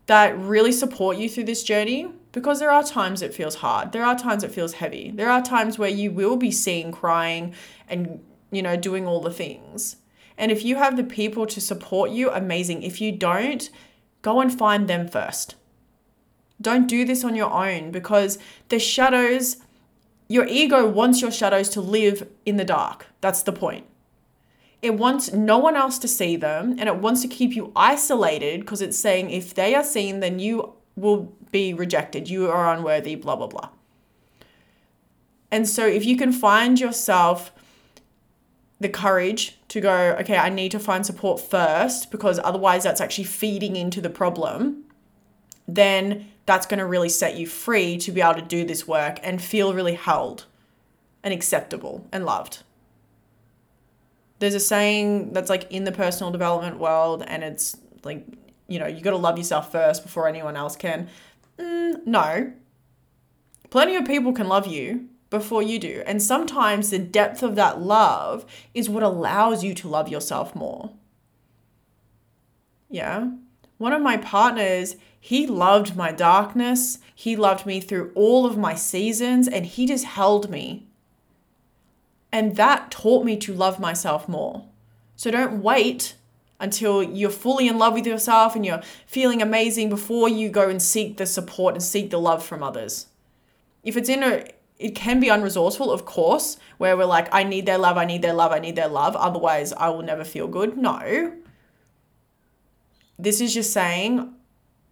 that 0.07 0.39
really 0.39 0.73
support 0.73 1.19
you 1.19 1.29
through 1.29 1.45
this 1.45 1.63
journey 1.63 2.11
because 2.33 2.59
there 2.59 2.71
are 2.71 2.83
times 2.83 3.23
it 3.23 3.35
feels 3.35 3.57
hard. 3.57 3.93
There 3.93 4.05
are 4.05 4.19
times 4.19 4.43
it 4.43 4.51
feels 4.51 4.75
heavy. 4.75 5.13
There 5.15 5.31
are 5.31 5.43
times 5.43 5.79
where 5.79 5.91
you 5.91 6.11
will 6.11 6.37
be 6.37 6.51
seen 6.51 6.91
crying 6.91 7.55
and, 7.89 8.23
you 8.51 8.63
know, 8.63 8.77
doing 8.77 9.07
all 9.07 9.21
the 9.21 9.33
things. 9.33 9.97
And 10.37 10.51
if 10.51 10.65
you 10.65 10.77
have 10.77 10.97
the 10.97 11.05
people 11.05 11.47
to 11.47 11.61
support 11.61 12.11
you, 12.11 12.31
amazing. 12.31 12.83
If 12.83 13.01
you 13.01 13.13
don't, 13.13 13.71
go 14.23 14.41
and 14.41 14.57
find 14.57 14.89
them 14.89 15.07
first. 15.07 15.55
Don't 16.65 16.89
do 16.89 17.05
this 17.05 17.23
on 17.23 17.37
your 17.37 17.53
own 17.53 17.91
because 17.91 18.39
the 18.71 18.79
shadows, 18.79 19.59
your 20.29 20.47
ego 20.47 20.89
wants 20.89 21.21
your 21.21 21.31
shadows 21.31 21.69
to 21.69 21.81
live 21.83 22.27
in 22.47 22.57
the 22.57 22.65
dark. 22.65 23.07
That's 23.21 23.43
the 23.43 23.53
point. 23.53 23.87
It 24.81 24.95
wants 24.95 25.33
no 25.33 25.59
one 25.59 25.77
else 25.77 25.99
to 25.99 26.09
see 26.09 26.37
them 26.37 26.77
and 26.79 26.89
it 26.89 26.97
wants 26.97 27.21
to 27.23 27.29
keep 27.29 27.55
you 27.55 27.71
isolated 27.77 28.61
because 28.61 28.81
it's 28.81 28.99
saying 28.99 29.31
if 29.31 29.55
they 29.55 29.75
are 29.75 29.85
seen, 29.85 30.21
then 30.21 30.39
you 30.39 30.73
will 30.97 31.35
be 31.53 31.75
rejected. 31.75 32.31
You 32.31 32.51
are 32.51 32.75
unworthy, 32.75 33.15
blah, 33.15 33.37
blah, 33.37 33.47
blah. 33.47 33.69
And 35.51 35.69
so 35.69 35.87
if 35.87 36.05
you 36.07 36.17
can 36.17 36.33
find 36.33 36.81
yourself 36.81 37.53
the 38.81 38.89
courage 38.89 39.59
to 39.69 39.83
go, 39.83 40.17
okay, 40.21 40.39
I 40.39 40.49
need 40.49 40.71
to 40.73 40.79
find 40.79 41.05
support 41.05 41.41
first 41.41 42.11
because 42.11 42.41
otherwise 42.43 42.85
that's 42.85 43.03
actually 43.03 43.25
feeding 43.25 43.77
into 43.77 44.01
the 44.01 44.11
problem, 44.11 44.85
then 45.69 46.27
that's 46.47 46.67
going 46.67 46.79
to 46.79 46.87
really 46.87 47.09
set 47.09 47.37
you 47.37 47.47
free 47.47 47.97
to 47.99 48.13
be 48.13 48.21
able 48.21 48.35
to 48.35 48.43
do 48.43 48.65
this 48.65 48.87
work 48.87 49.19
and 49.23 49.41
feel 49.41 49.75
really 49.75 49.95
held 49.95 50.47
and 51.23 51.33
acceptable 51.33 52.07
and 52.13 52.25
loved. 52.25 52.63
There's 54.39 54.55
a 54.55 54.61
saying 54.61 55.33
that's 55.33 55.49
like 55.49 55.71
in 55.71 55.85
the 55.85 55.93
personal 55.93 56.31
development 56.31 56.79
world, 56.79 57.25
and 57.27 57.43
it's 57.43 57.77
like, 58.03 58.27
you 58.69 58.79
know, 58.79 58.87
you 58.87 59.01
got 59.01 59.13
to 59.13 59.17
love 59.17 59.39
yourself 59.39 59.73
first 59.73 60.03
before 60.03 60.29
anyone 60.29 60.57
else 60.57 60.77
can. 60.77 61.09
Mm, 61.59 62.07
no. 62.07 62.53
Plenty 63.71 63.97
of 63.97 64.05
people 64.05 64.33
can 64.33 64.49
love 64.49 64.67
you, 64.67 65.09
before 65.35 65.63
you 65.63 65.79
do. 65.79 66.03
And 66.07 66.23
sometimes 66.23 66.91
the 66.91 66.99
depth 66.99 67.43
of 67.43 67.57
that 67.57 67.81
love 67.81 68.47
is 68.73 68.89
what 68.89 69.03
allows 69.03 69.65
you 69.65 69.75
to 69.75 69.89
love 69.89 70.09
yourself 70.09 70.55
more. 70.55 70.93
Yeah. 72.89 73.31
One 73.79 73.93
of 73.93 74.01
my 74.01 74.17
partners, 74.17 74.97
he 75.25 75.47
loved 75.47 75.97
my 75.97 76.13
darkness. 76.13 76.99
He 77.15 77.35
loved 77.35 77.65
me 77.65 77.81
through 77.81 78.13
all 78.15 78.45
of 78.45 78.59
my 78.59 78.75
seasons 78.75 79.49
and 79.49 79.65
he 79.65 79.87
just 79.87 80.05
held 80.05 80.51
me. 80.51 80.87
And 82.31 82.57
that 82.57 82.91
taught 82.91 83.25
me 83.25 83.39
to 83.39 83.55
love 83.55 83.81
myself 83.81 84.29
more. 84.29 84.67
So 85.17 85.31
don't 85.31 85.63
wait 85.63 86.17
until 86.61 87.03
you're 87.03 87.31
fully 87.31 87.69
in 87.69 87.79
love 87.79 87.95
with 87.95 88.07
yourself 88.07 88.55
and 88.55 88.67
you're 88.67 88.83
feeling 89.07 89.41
amazing 89.41 89.89
before 89.89 90.29
you 90.29 90.51
go 90.51 90.69
and 90.69 90.83
seek 90.83 91.17
the 91.17 91.25
support 91.25 91.73
and 91.73 91.83
seek 91.83 92.11
the 92.11 92.21
love 92.21 92.45
from 92.45 92.63
others. 92.63 93.07
If 93.83 93.97
it's 93.97 94.11
in 94.11 94.23
a 94.23 94.45
it 94.79 94.95
can 94.95 95.21
be 95.21 95.29
unresourceful, 95.29 95.91
of 95.91 96.05
course, 96.05 96.59
where 96.77 96.99
we're 96.99 97.07
like, 97.07 97.29
I 97.33 97.45
need 97.45 97.65
their 97.65 97.79
love, 97.79 97.97
I 97.97 98.05
need 98.05 98.21
their 98.21 98.35
love, 98.35 98.53
I 98.53 98.59
need 98.59 98.77
their 98.77 98.89
love, 98.89 99.17
otherwise 99.17 99.73
I 99.73 99.89
will 99.89 100.03
never 100.03 100.23
feel 100.23 100.49
good. 100.49 100.77
No. 100.77 101.33
This 103.19 103.41
is 103.41 103.55
just 103.55 103.73
saying 103.73 104.35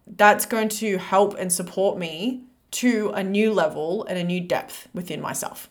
that's 0.05 0.45
going 0.45 0.69
to 0.69 0.97
help 0.97 1.35
and 1.37 1.51
support 1.51 1.97
me 1.97 2.43
to 2.71 3.11
a 3.15 3.23
new 3.23 3.53
level 3.53 4.03
and 4.05 4.17
a 4.17 4.23
new 4.23 4.41
depth 4.41 4.87
within 4.93 5.21
myself. 5.21 5.69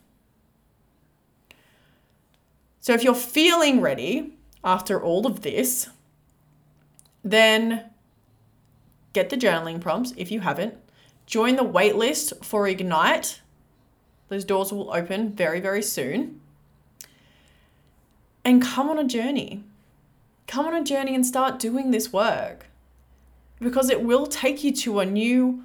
So 2.80 2.92
if 2.92 3.04
you're 3.04 3.14
feeling 3.14 3.80
ready 3.80 4.34
after 4.64 5.00
all 5.00 5.26
of 5.26 5.42
this, 5.42 5.88
then 7.22 7.90
get 9.12 9.30
the 9.30 9.36
journaling 9.36 9.80
prompts 9.80 10.12
if 10.16 10.30
you 10.30 10.40
haven't. 10.40 10.74
Join 11.26 11.56
the 11.56 11.64
waitlist 11.64 12.44
for 12.44 12.66
Ignite 12.66 13.40
those 14.32 14.46
doors 14.46 14.72
will 14.72 14.90
open 14.94 15.32
very, 15.34 15.60
very 15.60 15.82
soon. 15.82 16.40
And 18.46 18.62
come 18.62 18.88
on 18.88 18.98
a 18.98 19.04
journey. 19.04 19.62
Come 20.46 20.64
on 20.64 20.74
a 20.74 20.82
journey 20.82 21.14
and 21.14 21.26
start 21.26 21.58
doing 21.58 21.90
this 21.90 22.14
work 22.14 22.68
because 23.62 23.88
it 23.90 24.02
will 24.02 24.26
take 24.26 24.64
you 24.64 24.72
to 24.72 25.00
a 25.00 25.06
new, 25.06 25.62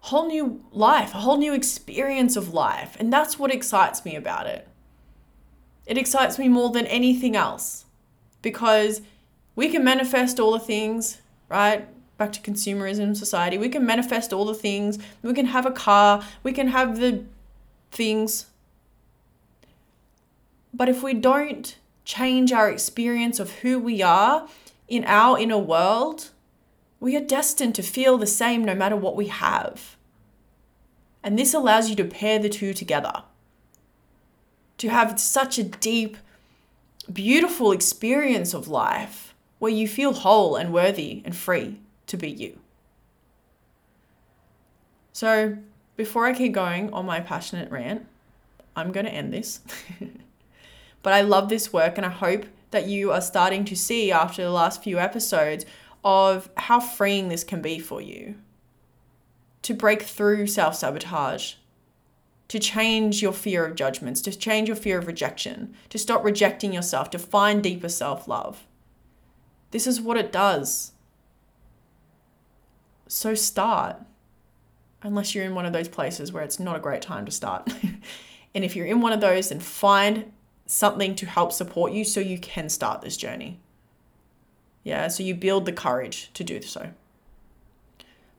whole 0.00 0.26
new 0.26 0.64
life, 0.72 1.14
a 1.14 1.18
whole 1.18 1.36
new 1.36 1.54
experience 1.54 2.36
of 2.36 2.52
life. 2.52 2.96
And 2.98 3.12
that's 3.12 3.38
what 3.38 3.52
excites 3.52 4.04
me 4.04 4.16
about 4.16 4.46
it. 4.46 4.68
It 5.86 5.98
excites 5.98 6.38
me 6.38 6.48
more 6.48 6.70
than 6.70 6.86
anything 6.86 7.36
else 7.36 7.84
because 8.42 9.02
we 9.54 9.68
can 9.68 9.84
manifest 9.84 10.40
all 10.40 10.52
the 10.52 10.58
things, 10.58 11.20
right? 11.48 11.86
Back 12.16 12.32
to 12.32 12.40
consumerism 12.40 13.16
society. 13.16 13.58
We 13.58 13.68
can 13.68 13.84
manifest 13.84 14.32
all 14.32 14.44
the 14.44 14.54
things. 14.54 14.98
We 15.22 15.32
can 15.34 15.46
have 15.46 15.66
a 15.66 15.70
car. 15.70 16.22
We 16.42 16.52
can 16.52 16.68
have 16.68 17.00
the 17.00 17.24
things. 17.90 18.46
But 20.72 20.88
if 20.88 21.02
we 21.02 21.14
don't 21.14 21.76
change 22.04 22.52
our 22.52 22.70
experience 22.70 23.38
of 23.40 23.50
who 23.56 23.78
we 23.78 24.02
are 24.02 24.48
in 24.88 25.04
our 25.06 25.38
inner 25.38 25.58
world, 25.58 26.30
we 27.04 27.14
are 27.14 27.20
destined 27.20 27.74
to 27.74 27.82
feel 27.82 28.16
the 28.16 28.26
same 28.26 28.64
no 28.64 28.74
matter 28.74 28.96
what 28.96 29.14
we 29.14 29.26
have. 29.26 29.94
And 31.22 31.38
this 31.38 31.52
allows 31.52 31.90
you 31.90 31.96
to 31.96 32.04
pair 32.04 32.38
the 32.38 32.48
two 32.48 32.72
together. 32.72 33.24
To 34.78 34.88
have 34.88 35.20
such 35.20 35.58
a 35.58 35.64
deep, 35.64 36.16
beautiful 37.12 37.72
experience 37.72 38.54
of 38.54 38.68
life 38.68 39.34
where 39.58 39.70
you 39.70 39.86
feel 39.86 40.14
whole 40.14 40.56
and 40.56 40.72
worthy 40.72 41.20
and 41.26 41.36
free 41.36 41.78
to 42.06 42.16
be 42.16 42.30
you. 42.30 42.58
So, 45.12 45.58
before 45.96 46.24
I 46.24 46.32
keep 46.32 46.54
going 46.54 46.90
on 46.94 47.04
my 47.04 47.20
passionate 47.20 47.70
rant, 47.70 48.06
I'm 48.74 48.92
going 48.92 49.04
to 49.04 49.12
end 49.12 49.30
this. 49.30 49.60
but 51.02 51.12
I 51.12 51.20
love 51.20 51.50
this 51.50 51.70
work 51.70 51.98
and 51.98 52.06
I 52.06 52.10
hope 52.10 52.46
that 52.70 52.86
you 52.86 53.12
are 53.12 53.20
starting 53.20 53.66
to 53.66 53.76
see 53.76 54.10
after 54.10 54.42
the 54.42 54.50
last 54.50 54.82
few 54.82 54.98
episodes 54.98 55.66
of 56.04 56.50
how 56.56 56.78
freeing 56.78 57.28
this 57.28 57.44
can 57.44 57.62
be 57.62 57.78
for 57.78 58.00
you 58.00 58.36
to 59.62 59.72
break 59.72 60.02
through 60.02 60.46
self 60.46 60.76
sabotage, 60.76 61.54
to 62.48 62.58
change 62.58 63.22
your 63.22 63.32
fear 63.32 63.64
of 63.64 63.74
judgments, 63.74 64.20
to 64.20 64.36
change 64.36 64.68
your 64.68 64.76
fear 64.76 64.98
of 64.98 65.06
rejection, 65.06 65.74
to 65.88 65.98
stop 65.98 66.22
rejecting 66.22 66.72
yourself, 66.72 67.08
to 67.10 67.18
find 67.18 67.62
deeper 67.62 67.88
self 67.88 68.28
love. 68.28 68.66
This 69.70 69.86
is 69.86 70.00
what 70.00 70.18
it 70.18 70.30
does. 70.30 70.92
So 73.08 73.34
start 73.34 73.96
unless 75.02 75.34
you're 75.34 75.44
in 75.44 75.54
one 75.54 75.66
of 75.66 75.72
those 75.72 75.88
places 75.88 76.32
where 76.32 76.42
it's 76.42 76.58
not 76.58 76.76
a 76.76 76.80
great 76.80 77.02
time 77.02 77.26
to 77.26 77.30
start. 77.30 77.72
and 78.54 78.64
if 78.64 78.74
you're 78.74 78.86
in 78.86 79.00
one 79.00 79.12
of 79.12 79.20
those, 79.20 79.50
then 79.50 79.60
find 79.60 80.32
something 80.66 81.14
to 81.14 81.26
help 81.26 81.52
support 81.52 81.92
you 81.92 82.04
so 82.04 82.20
you 82.20 82.38
can 82.38 82.68
start 82.68 83.02
this 83.02 83.16
journey. 83.16 83.60
Yeah, 84.84 85.08
so 85.08 85.22
you 85.22 85.34
build 85.34 85.64
the 85.64 85.72
courage 85.72 86.30
to 86.34 86.44
do 86.44 86.60
so. 86.62 86.90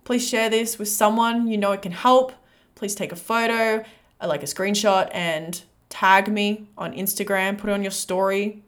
Please 0.04 0.28
share 0.28 0.50
this 0.50 0.78
with 0.78 0.88
someone 0.88 1.48
you 1.48 1.58
know 1.58 1.72
it 1.72 1.82
can 1.82 1.92
help. 1.92 2.32
Please 2.76 2.94
take 2.94 3.12
a 3.12 3.16
photo, 3.16 3.84
uh, 4.22 4.28
like 4.28 4.44
a 4.44 4.46
screenshot, 4.46 5.10
and 5.12 5.64
tag 5.90 6.32
me 6.32 6.68
on 6.78 6.94
Instagram, 6.94 7.58
put 7.58 7.70
it 7.70 7.74
on 7.74 7.82
your 7.82 7.92
story. 7.92 8.62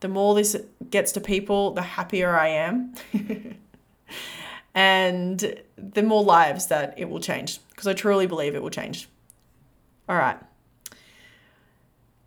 The 0.00 0.08
more 0.08 0.34
this 0.34 0.56
gets 0.90 1.12
to 1.12 1.20
people, 1.20 1.72
the 1.72 1.82
happier 1.82 2.36
I 2.36 2.48
am. 2.48 2.94
and 4.74 5.62
the 5.76 6.02
more 6.02 6.22
lives 6.22 6.68
that 6.68 6.94
it 6.96 7.08
will 7.08 7.20
change 7.20 7.60
because 7.70 7.86
I 7.86 7.92
truly 7.92 8.26
believe 8.26 8.54
it 8.54 8.62
will 8.62 8.70
change. 8.70 9.08
All 10.08 10.16
right. 10.16 10.38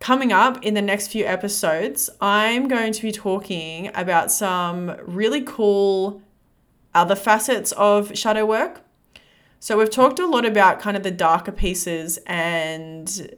Coming 0.00 0.32
up 0.32 0.64
in 0.64 0.74
the 0.74 0.82
next 0.82 1.08
few 1.08 1.24
episodes, 1.24 2.08
I'm 2.20 2.68
going 2.68 2.92
to 2.92 3.02
be 3.02 3.10
talking 3.10 3.90
about 3.94 4.30
some 4.30 4.96
really 5.02 5.42
cool 5.42 6.22
other 6.94 7.16
facets 7.16 7.72
of 7.72 8.16
shadow 8.16 8.46
work. 8.46 8.82
So 9.60 9.76
we've 9.76 9.90
talked 9.90 10.20
a 10.20 10.26
lot 10.26 10.46
about 10.46 10.80
kind 10.80 10.96
of 10.96 11.02
the 11.02 11.10
darker 11.10 11.50
pieces 11.50 12.18
and 12.26 13.36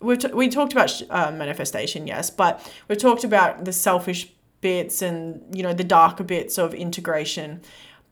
we've 0.00 0.18
t- 0.18 0.32
we 0.32 0.48
talked 0.48 0.72
about 0.72 1.02
uh, 1.10 1.30
manifestation, 1.30 2.06
yes, 2.06 2.30
but 2.30 2.72
we've 2.88 2.98
talked 2.98 3.24
about 3.24 3.64
the 3.64 3.72
selfish 3.72 4.32
bits 4.62 5.02
and 5.02 5.42
you 5.54 5.62
know 5.62 5.74
the 5.74 5.84
darker 5.84 6.24
bits 6.24 6.56
of 6.56 6.72
integration. 6.72 7.60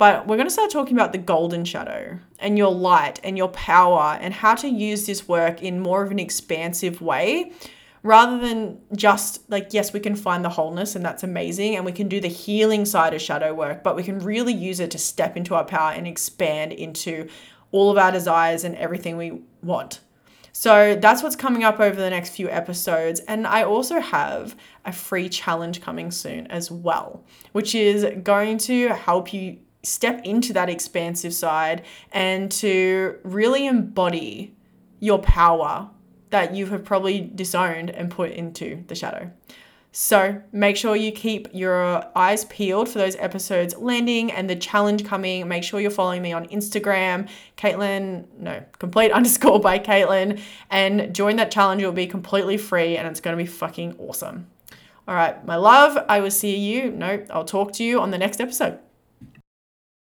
But 0.01 0.27
we're 0.27 0.37
going 0.37 0.47
to 0.47 0.51
start 0.51 0.71
talking 0.71 0.97
about 0.97 1.13
the 1.13 1.19
golden 1.19 1.63
shadow 1.67 2.19
and 2.39 2.57
your 2.57 2.73
light 2.73 3.21
and 3.23 3.37
your 3.37 3.49
power 3.49 4.17
and 4.19 4.33
how 4.33 4.55
to 4.55 4.67
use 4.67 5.05
this 5.05 5.29
work 5.29 5.63
in 5.63 5.79
more 5.79 6.03
of 6.03 6.11
an 6.11 6.19
expansive 6.19 7.03
way 7.03 7.53
rather 8.03 8.39
than 8.39 8.81
just 8.97 9.43
like, 9.51 9.75
yes, 9.75 9.93
we 9.93 10.01
can 10.01 10.17
find 10.17 10.43
the 10.43 10.49
wholeness 10.49 10.97
and 10.97 11.05
that's 11.05 11.23
amazing. 11.23 11.77
And 11.77 11.85
we 11.85 11.93
can 11.93 12.09
do 12.09 12.19
the 12.19 12.29
healing 12.29 12.87
side 12.87 13.13
of 13.13 13.21
shadow 13.21 13.53
work, 13.53 13.83
but 13.83 13.95
we 13.95 14.03
can 14.03 14.21
really 14.21 14.55
use 14.55 14.81
it 14.81 14.91
to 14.93 14.99
step 14.99 15.37
into 15.37 15.55
our 15.55 15.67
power 15.67 15.93
and 15.93 16.07
expand 16.07 16.73
into 16.73 17.29
all 17.71 17.91
of 17.91 17.99
our 17.99 18.11
desires 18.11 18.65
and 18.65 18.77
everything 18.77 19.19
we 19.19 19.43
want. 19.63 20.01
So 20.53 20.97
that's 20.97 21.23
what's 21.23 21.37
coming 21.37 21.63
up 21.63 21.79
over 21.79 22.01
the 22.01 22.09
next 22.09 22.31
few 22.31 22.49
episodes. 22.49 23.21
And 23.29 23.47
I 23.47 23.65
also 23.65 24.01
have 24.01 24.57
a 24.87 24.93
free 24.93 25.29
challenge 25.29 25.83
coming 25.83 26.11
soon 26.11 26.47
as 26.47 26.71
well, 26.71 27.23
which 27.53 27.75
is 27.75 28.07
going 28.23 28.57
to 28.61 28.95
help 28.95 29.35
you 29.35 29.59
step 29.83 30.21
into 30.25 30.53
that 30.53 30.69
expansive 30.69 31.35
side 31.35 31.83
and 32.13 32.51
to 32.53 33.19
really 33.25 33.67
embody 33.67 34.55
your 34.99 35.19
power 35.19 35.91
that 36.31 36.55
you 36.55 36.67
have 36.67 36.85
probably 36.85 37.21
disowned 37.21 37.91
and 37.91 38.11
put 38.11 38.31
into 38.31 38.85
the 38.87 38.95
shadow. 38.95 39.31
So 39.93 40.41
make 40.53 40.77
sure 40.77 40.95
you 40.95 41.11
keep 41.11 41.49
your 41.53 42.05
eyes 42.15 42.45
peeled 42.45 42.89
for 42.89 42.99
those 42.99 43.17
episodes 43.17 43.77
landing 43.77 44.31
and 44.31 44.49
the 44.49 44.55
challenge 44.55 45.05
coming. 45.05 45.49
Make 45.49 45.65
sure 45.65 45.81
you're 45.81 45.91
following 45.91 46.23
me 46.23 46.33
on 46.33 46.47
Instagram, 46.47 47.29
Caitlin, 47.57 48.27
no, 48.39 48.63
complete 48.79 49.11
underscore 49.13 49.59
by 49.59 49.81
Caitlin, 49.81 50.41
and 50.71 51.13
join 51.13 51.37
that 51.37 51.51
challenge. 51.51 51.83
It'll 51.83 51.93
be 51.93 52.07
completely 52.07 52.57
free 52.57 52.97
and 52.97 53.09
it's 53.09 53.21
going 53.21 53.37
to 53.37 53.43
be 53.43 53.49
fucking 53.49 53.97
awesome. 53.99 54.47
All 55.09 55.17
right, 55.17 55.45
my 55.45 55.57
love, 55.57 55.99
I 56.09 56.21
will 56.21 56.31
see 56.31 56.57
you. 56.57 56.93
No, 56.93 57.25
I'll 57.31 57.45
talk 57.45 57.73
to 57.73 57.85
you 57.85 58.01
on 58.01 58.13
the 58.13 58.19
next 58.19 58.41
episode. 58.41 58.79